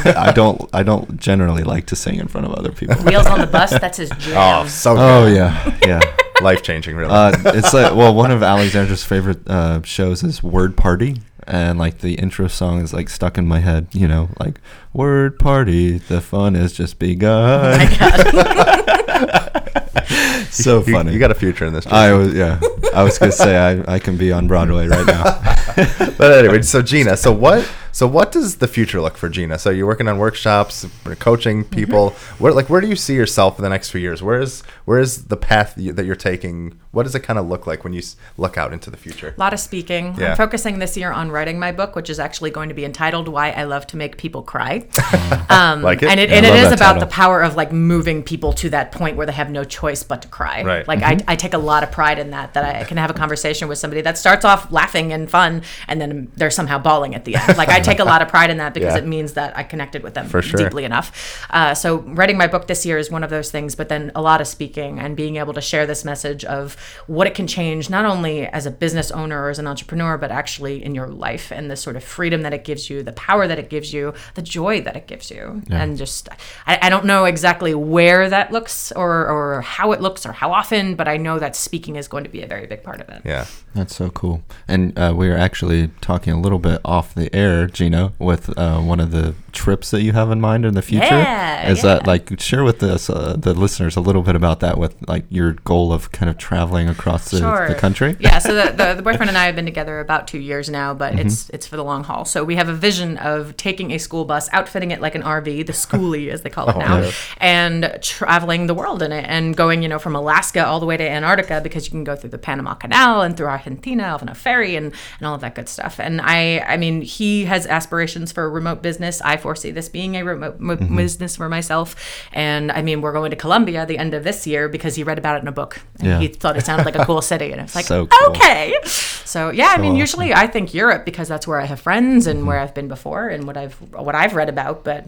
[0.09, 0.13] yeah.
[0.21, 2.95] I don't I don't generally like to sing in front of other people.
[2.97, 4.35] Wheels on the bus, that's his jam.
[4.37, 5.01] Oh, so good.
[5.01, 6.01] Oh yeah, yeah.
[6.41, 7.11] Life changing, really.
[7.11, 11.17] Uh, it's like well, one of Alexandra's favorite uh, shows is Word Party,
[11.49, 13.87] and like the intro song is like stuck in my head.
[13.91, 14.59] You know, like
[14.93, 17.79] Word Party, the fun has just begun.
[20.49, 21.13] so you, funny.
[21.13, 21.85] you got a future in this.
[21.87, 22.19] I Jason.
[22.19, 22.59] was yeah.
[22.93, 25.23] I was gonna say I, I can be on Broadway right now.
[26.17, 27.69] but anyway, so Gina, so what?
[27.91, 29.57] So what does the future look for Gina?
[29.59, 30.85] So you're working on workshops,
[31.19, 31.75] coaching Mm-hmm.
[31.75, 32.09] people.
[32.39, 34.23] Where like where do you see yourself in the next few years?
[34.23, 36.79] Where is where is the path you, that you're taking?
[36.91, 39.33] What does it kind of look like when you s- look out into the future?
[39.37, 40.15] A lot of speaking.
[40.17, 40.31] Yeah.
[40.31, 43.27] I'm focusing this year on writing my book, which is actually going to be entitled
[43.27, 44.78] "Why I Love to Make People Cry."
[45.49, 46.09] Um, Like it?
[46.09, 46.99] and it, Yeah, and it is about title.
[47.01, 50.21] the power of like moving people to that point where they have no choice but
[50.21, 50.63] to cry.
[50.63, 50.87] Right.
[50.87, 52.53] Like I, I take a lot of pride in that.
[52.53, 55.99] That I can have a conversation with somebody that starts off laughing and fun, and
[55.99, 57.57] then they're somehow bawling at the end.
[57.57, 58.99] Like I take a lot of pride in that because Yeah.
[59.01, 60.59] it means that I connected with them For sure.
[60.59, 61.45] deeply enough.
[61.49, 64.21] Uh, so writing my book this year is one of those things, but then a
[64.21, 66.75] lot of speaking and being able to share this message of
[67.07, 70.31] what it can change, not only as a business owner or as an entrepreneur, but
[70.31, 73.47] actually in your life and the sort of freedom that it gives you, the power
[73.47, 75.63] that it gives you, the joy that it gives you.
[75.71, 76.29] And just,
[76.67, 80.51] I, I don't know exactly where that looks or, or how it looks or how
[80.51, 83.09] often, but I know that speaking is going to be a very big part of
[83.09, 83.23] it.
[83.25, 83.45] Yeah.
[83.73, 84.43] That's so cool.
[84.67, 88.79] And uh, we were actually talking a little bit off the air, Gina, with uh,
[88.79, 91.05] one of the trips that you have in mind in the future.
[91.05, 94.77] Yeah, Is that like share with us uh, the listeners a little bit about that
[94.77, 98.15] with like your goal of kind of traveling across the, the country?
[98.19, 100.93] Yeah, so the, the, the boyfriend and I have been together about two years now,
[100.93, 102.25] but it's it's for the long haul.
[102.25, 105.65] So we have a vision of taking a school bus, outfitting it like an RV,
[105.65, 107.11] the schoolie as they call it oh, now, yeah.
[107.39, 110.97] and traveling the world in it and going, you know, from Alaska all the way
[110.97, 114.35] to Antarctica because you can go through the Panama Canal and through Argentina on a
[114.35, 115.99] ferry and, and all of that good stuff.
[115.99, 119.21] And I I mean, he has aspirations for remote business.
[119.21, 120.95] I foresee this being a remote mo- mm-hmm.
[120.95, 121.95] business for myself.
[122.33, 125.17] And I mean, we're going to Colombia the end of this year because he read
[125.17, 125.81] about it in a book.
[125.99, 126.19] And Yeah.
[126.19, 127.51] he thought it sounded like a cool city.
[127.51, 128.29] And it's like, So cool.
[128.31, 128.75] okay.
[128.83, 129.99] So yeah, I mean, awesome.
[129.99, 132.47] usually I think Europe because that's where I have friends and mm-hmm.
[132.47, 135.05] where I've been before and what I've what I've read about, but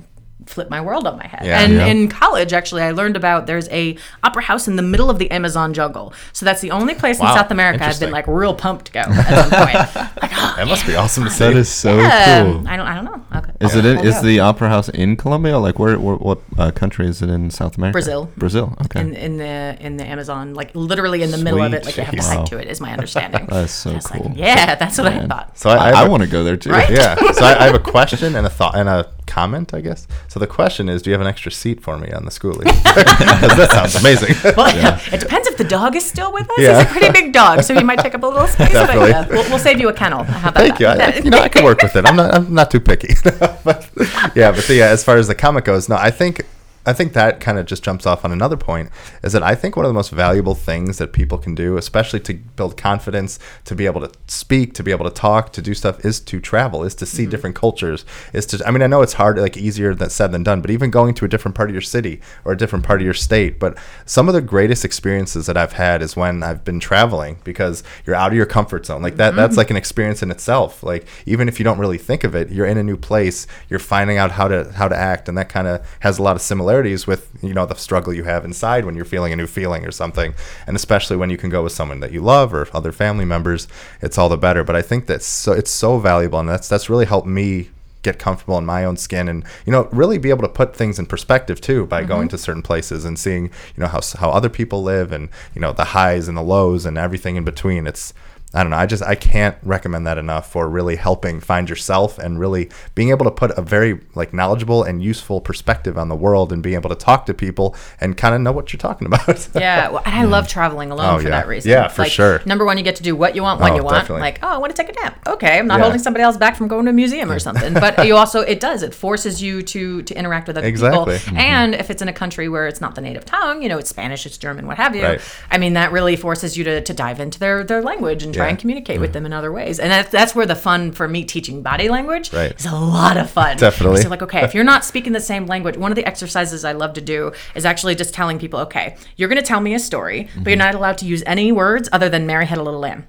[0.47, 1.41] flip my world on my head.
[1.45, 1.61] Yeah.
[1.61, 1.85] and Yeah.
[1.85, 5.29] in college, actually, I learned about there's a opera house in the middle of the
[5.29, 6.13] Amazon jungle.
[6.33, 7.31] So that's the only place Wow.
[7.33, 9.75] in South America I've been like real pumped to go at some point.
[10.23, 11.43] like, oh, That must be awesome to see.
[11.43, 12.41] That is so yeah.
[12.43, 12.67] cool.
[12.67, 13.21] I don't, I don't know.
[13.35, 13.51] Okay.
[13.61, 14.21] Is it in, is go.
[14.23, 15.59] the opera house in Colombia?
[15.59, 17.93] Like where, where what uh, country is it in South America?
[17.93, 18.31] Brazil.
[18.35, 18.75] Brazil.
[18.85, 18.99] Okay.
[18.99, 22.03] in, in the in the Amazon, like literally in the middle of it, like you
[22.03, 22.29] have to Sweet.
[22.31, 22.45] hike Wow.
[22.45, 22.67] to it.
[22.67, 23.45] Is my understanding.
[23.49, 24.33] That's so It's like, cool.
[24.35, 25.29] yeah, that's what I Man.
[25.29, 25.55] thought.
[25.55, 26.71] So I, I, I, have I a- want to go there too.
[26.71, 26.89] Right?
[26.89, 27.15] Yeah.
[27.33, 30.07] So I, I have a question and a thought and a comment, I guess.
[30.27, 32.65] So the question is, do you have an extra seat for me on the schoolie?
[32.83, 34.35] that sounds amazing.
[34.51, 34.67] Well,
[35.13, 36.59] it depends if the dog is still with us.
[36.59, 36.79] Yeah.
[36.79, 38.73] He's a pretty big dog, so he might take up a little space.
[38.73, 40.25] But yeah, we'll, we'll save you a kennel.
[40.25, 40.87] Thank you.
[40.87, 42.05] I, you know, I can work with it.
[42.05, 42.35] I'm not.
[42.35, 43.13] I'm not too picky.
[43.23, 43.89] but
[44.35, 46.45] yeah, but so, yeah, uh, as far as the comic goes, no, I think
[46.85, 48.89] I think that kind of just jumps off on another point
[49.23, 52.19] is that I think one of the most valuable things that people can do, especially
[52.21, 55.73] to build confidence, to be able to speak, to be able to talk, to do
[55.73, 57.31] stuff, is to travel, is to see mm-hmm.
[57.31, 58.67] different cultures, is to.
[58.67, 61.13] I mean, I know it's hard, like easier than said than done, but even going
[61.15, 63.59] to a different part of your city or a different part of your state.
[63.59, 67.83] But some of the greatest experiences that I've had is when I've been traveling because
[68.05, 69.01] you're out of your comfort zone.
[69.01, 69.57] Like that, that's mm-hmm.
[69.57, 70.83] like an experience in itself.
[70.83, 73.79] Like even if you don't really think of it, you're in a new place, you're
[73.79, 76.41] finding out how to how to act, and that kind of has a lot of
[76.71, 79.85] similarities with you know the struggle you have inside when you're feeling a new feeling
[79.85, 80.33] or something.
[80.65, 83.67] And especially when you can go with someone that you love or other family members,
[84.01, 84.63] it's all the better.
[84.63, 87.69] But I think that's so it's so valuable, and that's that's really helped me
[88.03, 90.97] get comfortable in my own skin and you know really be able to put things
[90.97, 92.35] in perspective too by going mm-hmm.
[92.35, 95.71] to certain places and seeing you know how how other people live and you know
[95.71, 98.11] the highs and the lows and everything in between it's
[98.53, 98.77] I don't know.
[98.77, 103.09] I just I can't recommend that enough for really helping find yourself and really being
[103.09, 106.75] able to put a very like knowledgeable and useful perspective on the world and being
[106.75, 109.47] able to talk to people and kind of know what you're talking about.
[109.55, 111.29] Yeah, well, and I love traveling alone Oh, for yeah.
[111.29, 111.69] that reason.
[111.71, 112.41] Yeah, for Like, sure.
[112.45, 113.95] Number one, you get to do what you want when Oh, you want.
[113.97, 114.21] definitely.
[114.21, 115.19] Like, oh, I want to take a nap.
[115.27, 115.83] Okay, I'm not Yeah.
[115.83, 117.73] holding somebody else back from going to a museum or something.
[117.73, 118.81] But you also, it does.
[118.83, 121.19] It forces you to to interact with other Exactly.
[121.19, 121.37] people.
[121.37, 123.89] And if it's in a country where it's not the native tongue, you know, it's
[123.89, 125.03] Spanish, it's German, what have you.
[125.03, 125.21] Right.
[125.51, 128.47] I mean, that really forces you to, to dive into their their language and try
[128.47, 128.51] Yeah.
[128.51, 129.13] and communicate with mm.
[129.13, 129.79] them in other ways.
[129.79, 132.57] And that's that's where the fun for me teaching body language Right.
[132.57, 133.57] is a lot of fun.
[133.57, 134.01] Definitely.
[134.01, 136.73] So like, okay, if you're not speaking the same language, one of the exercises I
[136.73, 139.79] love to do is actually just telling people, okay, you're going to tell me a
[139.79, 140.65] story, but you're mm-hmm.
[140.65, 143.07] not allowed to use any words other than Mary had a little lamb.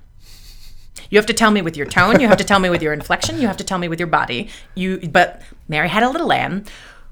[1.11, 2.21] You have to tell me with your tone.
[2.21, 3.41] You have to tell me with your inflection.
[3.41, 4.49] You have to tell me with your body.
[4.75, 6.65] You, but Mary had a little lamb.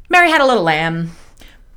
[0.09, 1.13] Mary had a little lamb.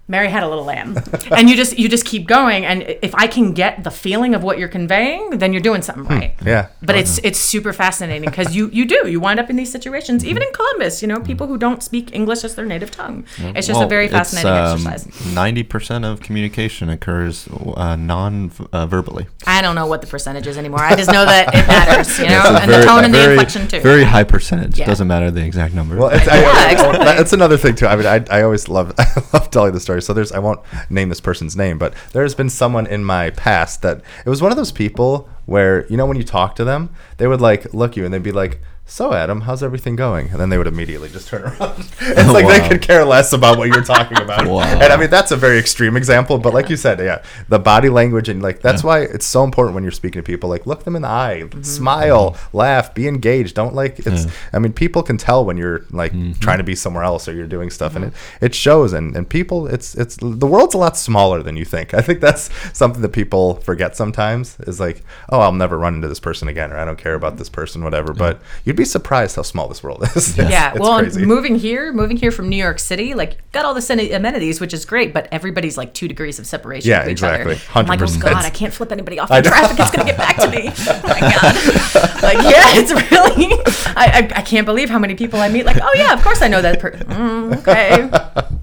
[0.07, 0.97] Mary had a little lamb,
[1.31, 2.65] and you just you just keep going.
[2.65, 6.05] And if I can get the feeling of what you're conveying, then you're doing something
[6.05, 6.35] right.
[6.45, 6.67] yeah.
[6.81, 10.25] But it's it's super fascinating because you you do you wind up in these situations
[10.25, 13.67] even in Columbus you know people who don't speak English as their native tongue it's
[13.67, 19.27] just a very fascinating um, exercise Ninety percent of communication occurs uh, non-verbally.
[19.47, 22.25] I don't know what the percentage is anymore I just know that it matters you
[22.25, 24.77] know It's and very- the tone and the inflection too Very high percentage.
[24.79, 24.85] Yeah.
[24.85, 25.95] Doesn't matter the exact number.
[25.97, 27.05] Well, it's, I, Yeah, I- exactly.
[27.05, 27.87] that's another thing too.
[27.87, 29.92] I mean, I, I always love I love telling the story.
[30.01, 33.29] So there's I won't name this person's name, but there has been someone in my
[33.31, 36.63] past that it was one of those people where you know when you talk to
[36.63, 38.61] them, they would like look you and they'd be like.
[38.93, 40.29] So Adam, how's everything going?
[40.29, 41.89] And then they would immediately just turn around.
[41.99, 44.45] It's like they could care less about what you're talking about.
[44.53, 44.61] Wow.
[44.61, 47.89] And I mean that's a very extreme example, but like you said, yeah, the body
[47.89, 50.47] language and like that's why it's so important when you're speaking to people.
[50.47, 51.63] Like look them in the eye, mm-hmm.
[51.63, 53.55] smile, laugh, be engaged.
[53.55, 54.27] Don't like it's.
[54.51, 56.33] I mean, people can tell when you're like mm-hmm.
[56.33, 58.45] trying to be somewhere else or you're doing stuff, and it mm-hmm.
[58.45, 58.93] it shows.
[58.93, 61.95] And and people, it's it's the world's a lot smaller than you think.
[61.95, 64.59] I think that's something that people forget sometimes.
[64.67, 67.37] Is like, oh, I'll never run into this person again, or I don't care about
[67.37, 68.13] this person, whatever.
[68.13, 70.37] But you'd be surprised how small this world is.
[70.39, 71.25] It's- yeah it's well crazy.
[71.25, 74.85] moving here moving here from New York City like got all the amenities which is
[74.85, 77.53] great but everybody's like two degrees of separation Yeah, from each exactly.
[77.55, 78.21] other I'm like oh 100%.
[78.21, 79.49] god I can't flip anybody off I in know.
[79.49, 83.53] traffic it's gonna get back to me oh my god like yeah it's really
[83.95, 86.41] I, I, I can't believe how many people I meet like oh yeah of course
[86.41, 88.09] I know that person mm, okay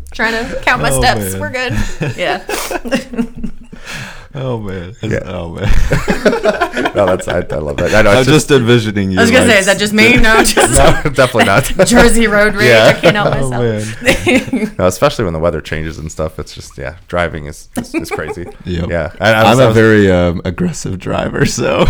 [0.13, 1.41] trying to count my Oh, steps man.
[1.41, 1.73] we're good
[2.17, 2.45] yeah
[4.35, 4.95] oh man.
[5.03, 5.19] Yeah.
[5.25, 5.65] Oh man.
[6.95, 7.95] no, that's I, I love that.
[7.95, 8.11] I know.
[8.11, 9.19] I'm It's just envisioning you.
[9.19, 11.65] I was gonna like, say is that just me no just no, definitely not.
[11.87, 12.87] Jersey road rage Yeah.
[12.97, 14.03] I can't help Oh myself
[14.63, 14.75] man.
[14.79, 16.39] No, especially when the weather changes and stuff.
[16.39, 18.47] It's just yeah, driving is is, is crazy.
[18.65, 18.89] Yep.
[18.89, 21.83] Yeah, I, I was- I'm I a was- very um, aggressive driver, so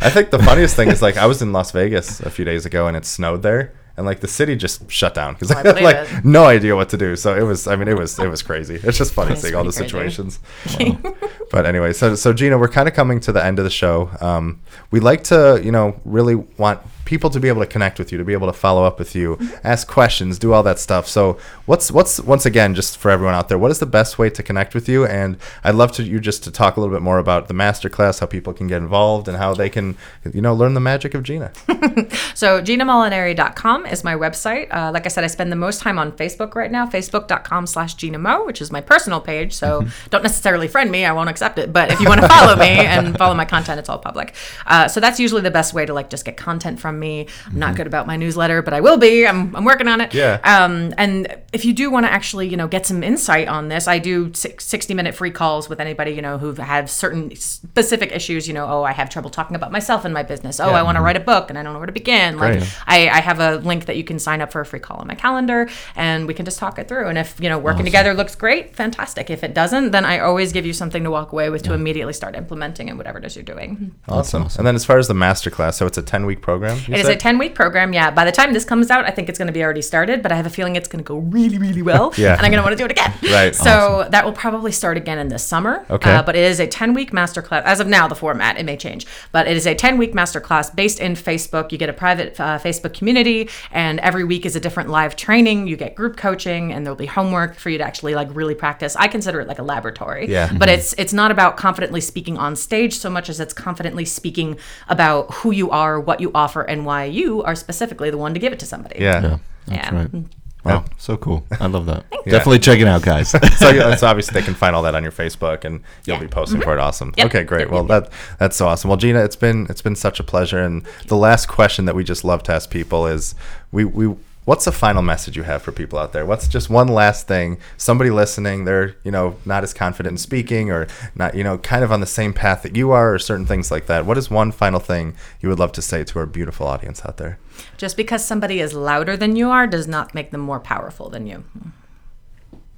[0.00, 2.66] I think the funniest thing is like I was in Las Vegas a few days
[2.66, 3.72] ago and it snowed there.
[3.98, 6.24] And like the city just shut down because Oh, I had like it.
[6.24, 7.16] no idea what to do.
[7.16, 8.76] So it was, I mean, it was it was crazy.
[8.82, 9.84] It's just funny It's seeing all the crazy.
[9.84, 10.38] situations.
[11.50, 14.08] but anyway, so so Gina, we're kind of coming to the end of the show.
[14.20, 18.12] Um, we like to, you know, really want people to be able to connect with
[18.12, 21.08] you, to be able to follow up with you, ask questions, do all that stuff.
[21.08, 24.28] So what's what's once again, just for everyone out there, what is the best way
[24.28, 25.06] to connect with you?
[25.06, 28.20] And I'd love to you just to talk a little bit more about the masterclass,
[28.20, 29.96] how people can get involved, and how they can,
[30.32, 31.50] you know, learn the magic of Gina.
[32.34, 34.72] So ginamolinari.com is my website.
[34.72, 37.94] Uh, like I said, I spend the most time on Facebook right now, facebook.com slash
[37.94, 39.52] Gina Mo, which is my personal page.
[39.54, 41.04] So don't necessarily friend me.
[41.04, 41.72] I won't accept it.
[41.72, 44.34] But if you want to follow me and follow my content, it's all public.
[44.66, 47.26] Uh, so that's usually the best way to like just get content from me.
[47.46, 49.26] I'm not good about my newsletter, but I will be.
[49.26, 50.14] I'm, I'm working on it.
[50.14, 50.40] Yeah.
[50.44, 53.86] Um, and if you do want to actually, you know, get some insight on this,
[53.88, 58.12] I do six- 60 minute free calls with anybody, you know, who have certain specific
[58.12, 58.46] issues.
[58.48, 60.60] You know, oh, I have trouble talking about myself and my business.
[60.60, 62.38] Oh, I want to write a book and I don't know where to begin.
[62.38, 64.98] Like, I, I have a link that you can sign up for a free call
[64.98, 67.08] on my calendar and we can just talk it through.
[67.08, 69.30] And if, you know, working together looks great, fantastic.
[69.30, 72.12] If it doesn't, then I always give you something to walk away with to immediately
[72.12, 73.94] start implementing in whatever it is you're doing.
[74.08, 74.48] Awesome.
[74.56, 76.78] And then as far as the masterclass, so it's a 10 week program.
[76.88, 77.92] It is a 10 week program.
[77.92, 78.10] Yeah.
[78.10, 80.32] By the time this comes out, I think it's going to be already started, but
[80.32, 82.14] I have a feeling it's going to go really, really well.
[82.18, 82.34] Yeah.
[82.36, 83.12] And I'm going to want to do it again.
[83.30, 83.54] Right.
[83.54, 85.84] So that will probably start again in the summer.
[85.88, 86.10] Okay.
[86.10, 87.62] Uh, but it is a 10 week masterclass.
[87.62, 90.74] As of now, the format, it may change, but it is a 10 week masterclass
[90.74, 91.70] based in Facebook.
[91.70, 95.68] You get a private uh, Facebook community, and every week is a different live training.
[95.68, 98.96] You get group coaching, and there'll be homework for you to actually like really practice.
[98.96, 100.28] I consider it like a laboratory.
[100.28, 100.52] Yeah.
[100.52, 104.58] But it's it's not about confidently speaking on stage so much as it's confidently speaking
[104.88, 108.40] about who you are, what you offer, and why you are specifically the one to
[108.40, 108.96] give it to somebody.
[109.00, 109.22] Yeah.
[109.22, 109.94] Yeah, that's Yeah.
[109.96, 110.12] right.
[110.12, 110.24] Mm.
[110.64, 111.46] Wow, so cool.
[111.60, 112.04] I love that.
[112.24, 113.30] Definitely check it out, guys.
[113.58, 116.22] so, yeah, so obviously they can find all that on your Facebook, and you'll Yeah.
[116.22, 116.68] be posting mm-hmm.
[116.68, 116.80] for it.
[116.80, 117.14] Awesome.
[117.16, 117.26] Yep.
[117.26, 117.62] Okay, great.
[117.62, 118.88] Yep, Well, yep, that that's so awesome.
[118.88, 120.58] Well, Gina, it's been it's been such a pleasure.
[120.58, 123.34] And the last question that we just love to ask people is,
[123.72, 124.14] we we
[124.48, 126.24] what's the final message you have for people out there?
[126.24, 127.58] What's just one last thing?
[127.76, 131.84] Somebody listening, they're you know not as confident in speaking, or not you know kind
[131.84, 134.06] of on the same path that you are, or certain things like that.
[134.06, 137.18] What is one final thing you would love to say to our beautiful audience out
[137.18, 137.38] there?
[137.76, 141.26] Just because somebody is louder than you are does not make them more powerful than
[141.26, 141.44] you.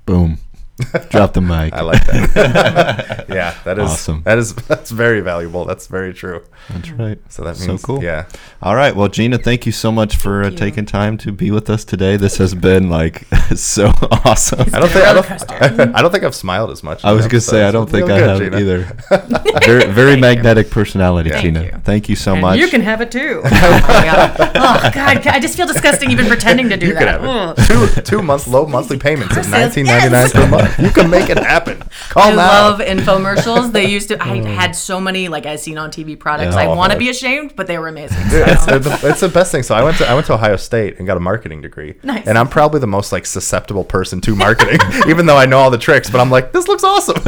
[0.06, 0.38] Boom.
[1.10, 1.72] Drop the mic.
[1.72, 3.26] I like that.
[3.28, 4.22] yeah, that is Awesome.
[4.24, 5.64] That is that's very valuable.
[5.64, 6.42] That's very true.
[6.68, 7.18] That's right.
[7.28, 8.02] So that means So cool.
[8.02, 8.26] Yeah.
[8.62, 8.94] All right.
[8.94, 12.16] Well, Gina, thank you so much for uh, taking time to be with us today.
[12.16, 13.88] This has been like so
[14.24, 14.60] awesome.
[14.72, 17.04] I don't think I don't, I don't, think I've smiled as much.
[17.04, 18.58] I was gonna say I don't think I good, have Gina.
[18.58, 19.58] either.
[19.64, 20.20] very very Thank you.
[20.20, 21.62] magnetic personality, Thank Gina.
[21.64, 21.70] you.
[21.84, 22.58] Thank you so And much.
[22.58, 23.40] you can have it too.
[23.44, 24.36] Oh god.
[24.38, 25.26] Oh god.
[25.26, 27.20] I just feel disgusting even pretending to do You that.
[27.20, 27.66] can have it.
[27.96, 30.69] Two two months low monthly payments of nineteen ninety nine per month.
[30.78, 31.82] You can make it happen.
[32.10, 32.36] Call I now.
[32.36, 33.72] love infomercials.
[33.72, 34.22] They used to.
[34.22, 36.54] I had so many like I seen on TV products.
[36.54, 36.62] Yeah.
[36.62, 38.18] I want to be ashamed, but they were amazing.
[38.30, 39.62] Dude, it's, the, it's the best thing.
[39.62, 41.94] So I went to I went to Ohio State and got a marketing degree.
[42.02, 42.26] Nice.
[42.26, 45.70] And I'm probably the most like susceptible person to marketing, even though I know all
[45.70, 46.10] the tricks.
[46.10, 47.20] But I'm like, this looks awesome.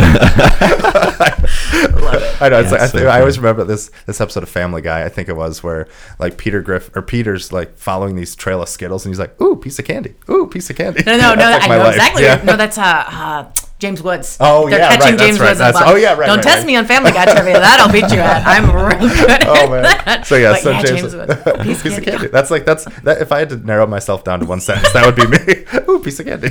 [2.40, 2.60] I know.
[2.60, 5.04] It's Yeah, like, I, so I always remember this this episode of Family Guy.
[5.04, 5.86] I think it was where
[6.18, 9.56] like Peter Griff or Peter's like following these trail of Skittles, and he's like, "Ooh,
[9.56, 10.14] piece of candy.
[10.30, 11.36] Ooh, piece of candy." No, no, no.
[11.52, 11.94] That's like I know life.
[11.94, 12.22] exactly.
[12.22, 12.42] Yeah.
[12.44, 14.36] No, that's uh, uh Uh, James Woods.
[14.38, 15.58] Oh, They're yeah, right, catching that's James right, Woods.
[15.58, 16.66] that's- on oh, yeah, right, Don't right, test right.
[16.66, 17.54] me on Family Guy trivia.
[17.54, 18.46] That I'll beat you at.
[18.46, 18.70] I'm
[19.00, 19.44] real good.
[19.46, 19.82] Oh man.
[19.82, 20.26] That.
[20.26, 21.34] So yeah, But so yeah, James, James Woods.
[21.64, 22.26] piece, Piece of candy.
[22.28, 23.20] That's like that's that.
[23.22, 25.64] If I had to narrow myself down to one sentence, that would be me.
[25.92, 26.50] Ooh, piece of candy.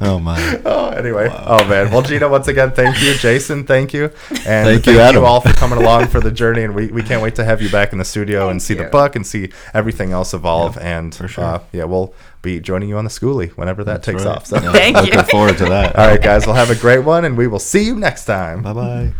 [0.00, 0.60] Oh my.
[0.64, 1.28] oh, anyway.
[1.30, 1.90] Oh man.
[1.90, 3.14] Well, Gina, once again, thank you.
[3.14, 4.04] Jason, thank you.
[4.46, 5.24] And Thank you, Adam.
[5.24, 6.62] all for coming along for the journey.
[6.62, 8.82] And we, we can't wait to have you back in the studio and Thank see
[8.84, 10.78] the book and see everything else evolve.
[10.78, 11.44] and for sure.
[11.44, 14.36] uh, yeah, we'll be joining you on the schoolie whenever that takes Right.
[14.36, 14.46] off.
[14.46, 14.56] So.
[14.60, 15.02] Yeah, Thank you.
[15.12, 15.96] Looking forward to that.
[15.96, 16.46] All right, guys.
[16.46, 18.62] We'll have a great one, and we will see you next time.
[18.62, 19.12] Bye bye.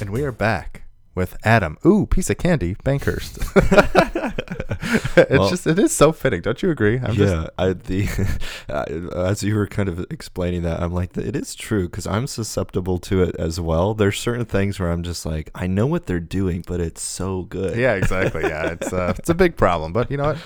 [0.00, 0.79] And we are back
[1.14, 1.76] with Adam.
[1.84, 3.38] Ooh, piece of candy, Bankhurst.
[5.16, 6.98] it's Well- just it is so fitting, don't you agree?
[7.02, 8.08] I'm yeah, I, the
[9.14, 12.98] as you were kind of explaining that, I'm like, it is true because I'm susceptible
[13.00, 13.94] to it as well.
[13.94, 17.42] There's certain things where I'm just like, I know what they're doing, but it's so
[17.42, 17.76] good.
[17.76, 18.42] yeah, exactly.
[18.42, 20.38] Yeah, it's uh, it's a big problem, but you know what?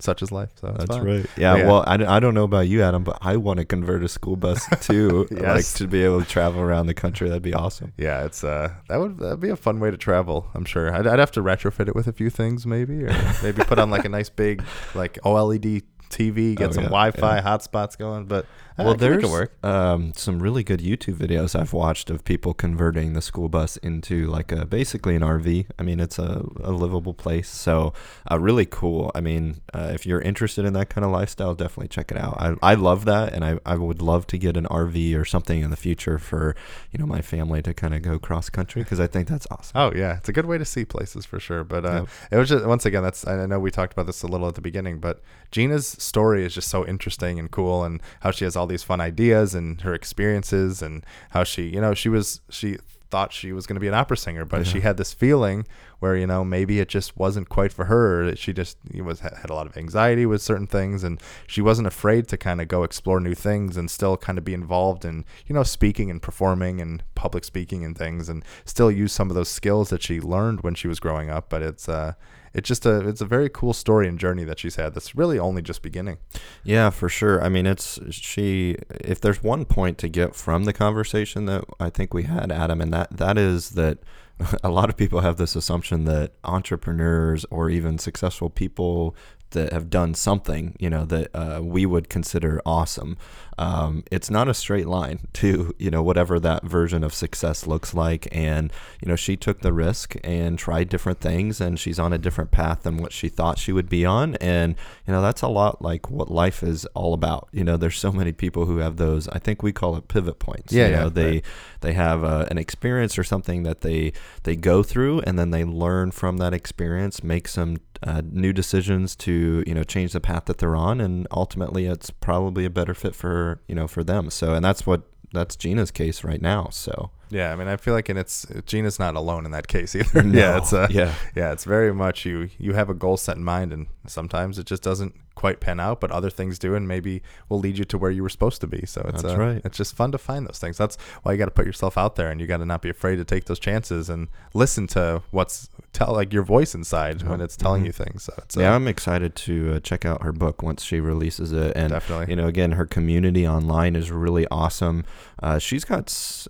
[0.00, 0.50] Such is life.
[0.60, 1.04] So That's fine.
[1.04, 1.26] right.
[1.36, 1.66] Yeah, Yeah.
[1.66, 4.66] Well, I don't know about you, Adam, but I want to convert a school bus
[4.80, 7.28] too, like to be able to travel around the country.
[7.28, 7.92] That'd be awesome.
[7.98, 10.48] Yeah, it's uh that would that'd be a fun way to travel.
[10.54, 10.92] I'm sure.
[10.94, 13.90] I'd, I'd have to retrofit it with a few things, maybe, or maybe put on
[13.90, 14.62] like a nice big
[14.94, 17.42] like OLED TV, get Oh, some yeah, Wi-Fi yeah.
[17.42, 18.24] hotspots going.
[18.26, 18.46] But
[18.78, 23.48] well, there's um, some really good YouTube videos I've watched of people converting the school
[23.48, 25.66] bus into like a basically an RV.
[25.78, 27.92] I mean, it's a, a livable place, so
[28.30, 29.10] uh, really cool.
[29.14, 32.40] I mean, uh, if you're interested in that kind of lifestyle, definitely check it out.
[32.40, 35.62] I, I love that, and I, I would love to get an RV or something
[35.62, 36.54] in the future for
[36.90, 39.72] you know my family to kind of go cross country because I think that's awesome.
[39.74, 41.64] Oh yeah, it's a good way to see places for sure.
[41.64, 44.26] But uh, it was just once again that's I know we talked about this a
[44.26, 48.30] little at the beginning, but Gina's story is just so interesting and cool, and how
[48.30, 52.08] she has all these fun ideas and her experiences, and how she you know she
[52.08, 52.76] was she
[53.10, 55.66] thought she was going to be an opera singer, but she had this feeling
[55.98, 58.24] where you know maybe it just wasn't quite for her.
[58.26, 61.60] that She just you was had a lot of anxiety with certain things, and she
[61.60, 65.04] wasn't afraid to kind of go explore new things and still kind of be involved
[65.04, 69.28] in you know speaking and performing and public speaking and things, and still use some
[69.28, 71.48] of those skills that she learned when she was growing up.
[71.48, 72.14] But it's uh
[72.52, 74.94] it's just a it's a very cool story and journey that she's had.
[74.94, 76.18] That's really only just beginning.
[76.64, 77.42] Yeah, for sure.
[77.42, 78.76] I mean, it's she.
[79.00, 82.80] If there's one point to get from the conversation that I think we had, Adam,
[82.80, 83.98] and that that is that
[84.64, 89.14] a lot of people have this assumption that entrepreneurs or even successful people
[89.50, 93.16] that have done something, you know, that uh, we would consider awesome.
[93.58, 97.92] Um, it's not a straight line to, you know, whatever that version of success looks
[97.92, 98.26] like.
[98.32, 98.72] And,
[99.02, 102.50] you know, she took the risk and tried different things, and she's on a different
[102.50, 104.36] path than what she thought she would be on.
[104.36, 104.76] And,
[105.06, 107.48] you know, that's a lot like what life is all about.
[107.52, 110.38] You know, there's so many people who have those, I think we call it pivot
[110.38, 110.72] points.
[110.72, 111.44] Yeah, you know, yeah, they, right.
[111.80, 114.12] they have uh, an experience or something that they,
[114.44, 119.14] they go through, and then they learn from that experience, make some uh, new decisions
[119.16, 122.94] to you know change the path that they're on, and ultimately it's probably a better
[122.94, 124.30] fit for you know for them.
[124.30, 126.68] So and that's what that's Gina's case right now.
[126.70, 129.94] So Yeah, I mean, I feel like, and it's Gina's not alone in that case
[129.94, 130.22] either.
[130.22, 131.14] No, yeah, it's uh, yeah.
[131.34, 132.50] yeah, it's very much you.
[132.58, 136.00] You have a goal set in mind, and sometimes it just doesn't quite pan out,
[136.00, 138.66] but other things do, and maybe will lead you to where you were supposed to
[138.66, 138.84] be.
[138.86, 139.62] So it's That's uh, right.
[139.64, 140.76] It's just fun to find those things.
[140.76, 142.90] That's why you got to put yourself out there, and you got to not be
[142.90, 147.40] afraid to take those chances and listen to what's tell like your voice inside when
[147.40, 147.86] it's telling Mhm.
[147.86, 148.22] you things.
[148.24, 151.50] So it's uh, yeah, I'm excited to uh, check out her book once she releases
[151.52, 151.72] it.
[151.74, 152.26] And Definitely.
[152.30, 155.04] you know, again, her community online is really awesome.
[155.42, 156.06] Uh, she's got,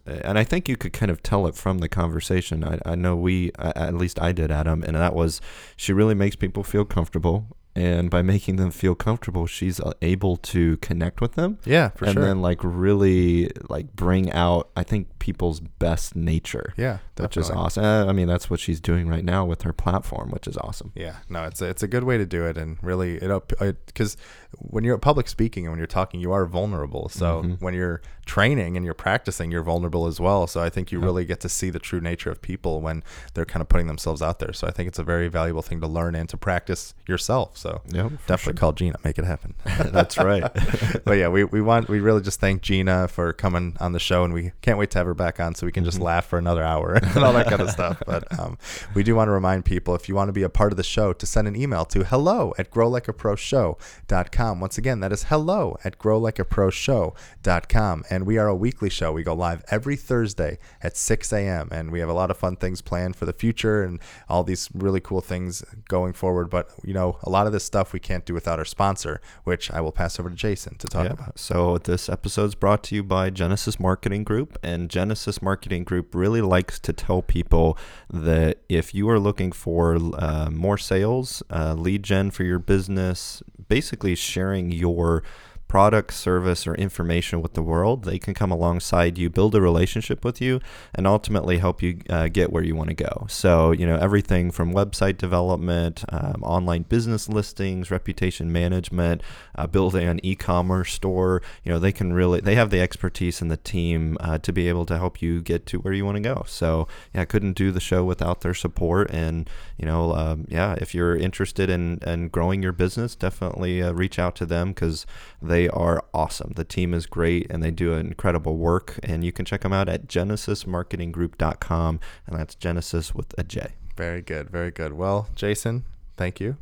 [0.07, 2.64] and I think you could kind of tell it from the conversation.
[2.64, 5.41] I, I know we, at least I did, Adam, and that was
[5.76, 7.47] she really makes people feel comfortable.
[7.75, 11.59] And by making them feel comfortable, she's uh, able to connect with them.
[11.64, 12.09] yeah, for sure.
[12.09, 12.25] and sure.
[12.25, 16.75] then like really like bring out I think people's best nature.
[16.77, 17.85] yeah, Which is awesome.
[17.85, 20.93] I mean, that's what she's doing right now with her platform, which is awesome.
[20.97, 23.53] Yeah, no, it's a, it's a good way to do it, and really it up
[23.87, 24.16] because
[24.59, 27.09] when you're public speaking and when you're talking, you are vulnerable.
[27.09, 27.61] So Mhm.
[27.61, 30.46] when you're training and you're practicing, you're vulnerable as well.
[30.46, 33.03] So I think you really get to see the true nature of people when
[33.34, 34.53] they're kind of putting themselves out there.
[34.53, 37.57] So I think it's a very valuable thing to learn and to practice yourself.
[37.57, 39.55] So for definitely call Gina, make it happen.
[39.92, 40.42] That's right.
[41.05, 44.22] but yeah, we, we want we really just thank Gina for coming on the show,
[44.24, 46.05] and we can't wait to have her back on so we can just Mm-hmm.
[46.07, 48.01] laugh for another hour and all that kind of stuff.
[48.07, 48.59] But um,
[48.94, 50.84] we do want to remind people if you want to be a part of the
[50.84, 54.39] show to send an email to hello at growlikeaproshow.com.
[54.41, 58.05] Once again, that is hello at growlikeaproshow.com.
[58.09, 59.12] And we are a weekly show.
[59.12, 61.68] We go live every Thursday at 6 a.m.
[61.70, 64.70] And we have a lot of fun things planned for the future and all these
[64.72, 66.49] really cool things going forward.
[66.49, 69.70] But, you know, a lot of this stuff we can't do without our sponsor, which
[69.70, 71.12] I will pass over to Jason to talk Yeah.
[71.12, 71.38] about.
[71.38, 76.14] So this episode is brought to you by Genesis Marketing Group, and Genesis Marketing Group
[76.14, 77.76] really likes to tell people
[78.09, 83.43] that if you are looking for uh, more sales, uh, lead gen for your business,
[83.68, 85.22] basically sharing your
[85.71, 90.25] product, service, or information with the world, they can come alongside you, build a relationship
[90.25, 90.59] with you,
[90.97, 93.25] and ultimately help you uh, get where you want to go.
[93.29, 99.23] So, you know, everything from website development, um, online business listings, reputation management,
[99.55, 103.49] uh, building an e-commerce store, you know, they can really, they have the expertise and
[103.49, 106.21] the team uh, to be able to help you get to where you want to
[106.21, 106.43] go.
[106.49, 109.09] So, yeah, I couldn't do the show without their support.
[109.12, 109.49] And,
[109.79, 114.18] you know, um, yeah, if you're interested in, in growing your business, definitely uh, reach
[114.18, 115.07] out to them because
[115.41, 116.52] they are awesome.
[116.56, 118.98] The team is great and they do incredible work.
[119.02, 122.00] And you can check them out at jenesismarketinggroup.com.
[122.26, 123.74] And that's Genesis with a J.
[123.96, 124.50] Very good.
[124.50, 124.94] Very good.
[124.94, 125.84] Well, Jason,
[126.16, 126.56] thank you.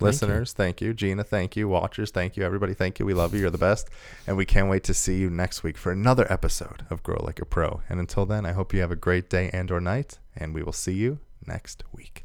[0.00, 0.94] Listeners, thank you.
[0.94, 1.68] Gina, thank you.
[1.68, 2.42] Watchers, thank you.
[2.42, 3.06] Everybody, thank you.
[3.06, 3.40] We love you.
[3.40, 3.88] You're the best.
[4.26, 7.40] And we can't wait to see you next week for another episode of Grow Like
[7.40, 7.82] a Pro.
[7.88, 10.62] And until then, I hope you have a great day and or night, and we
[10.62, 12.24] will see you next week.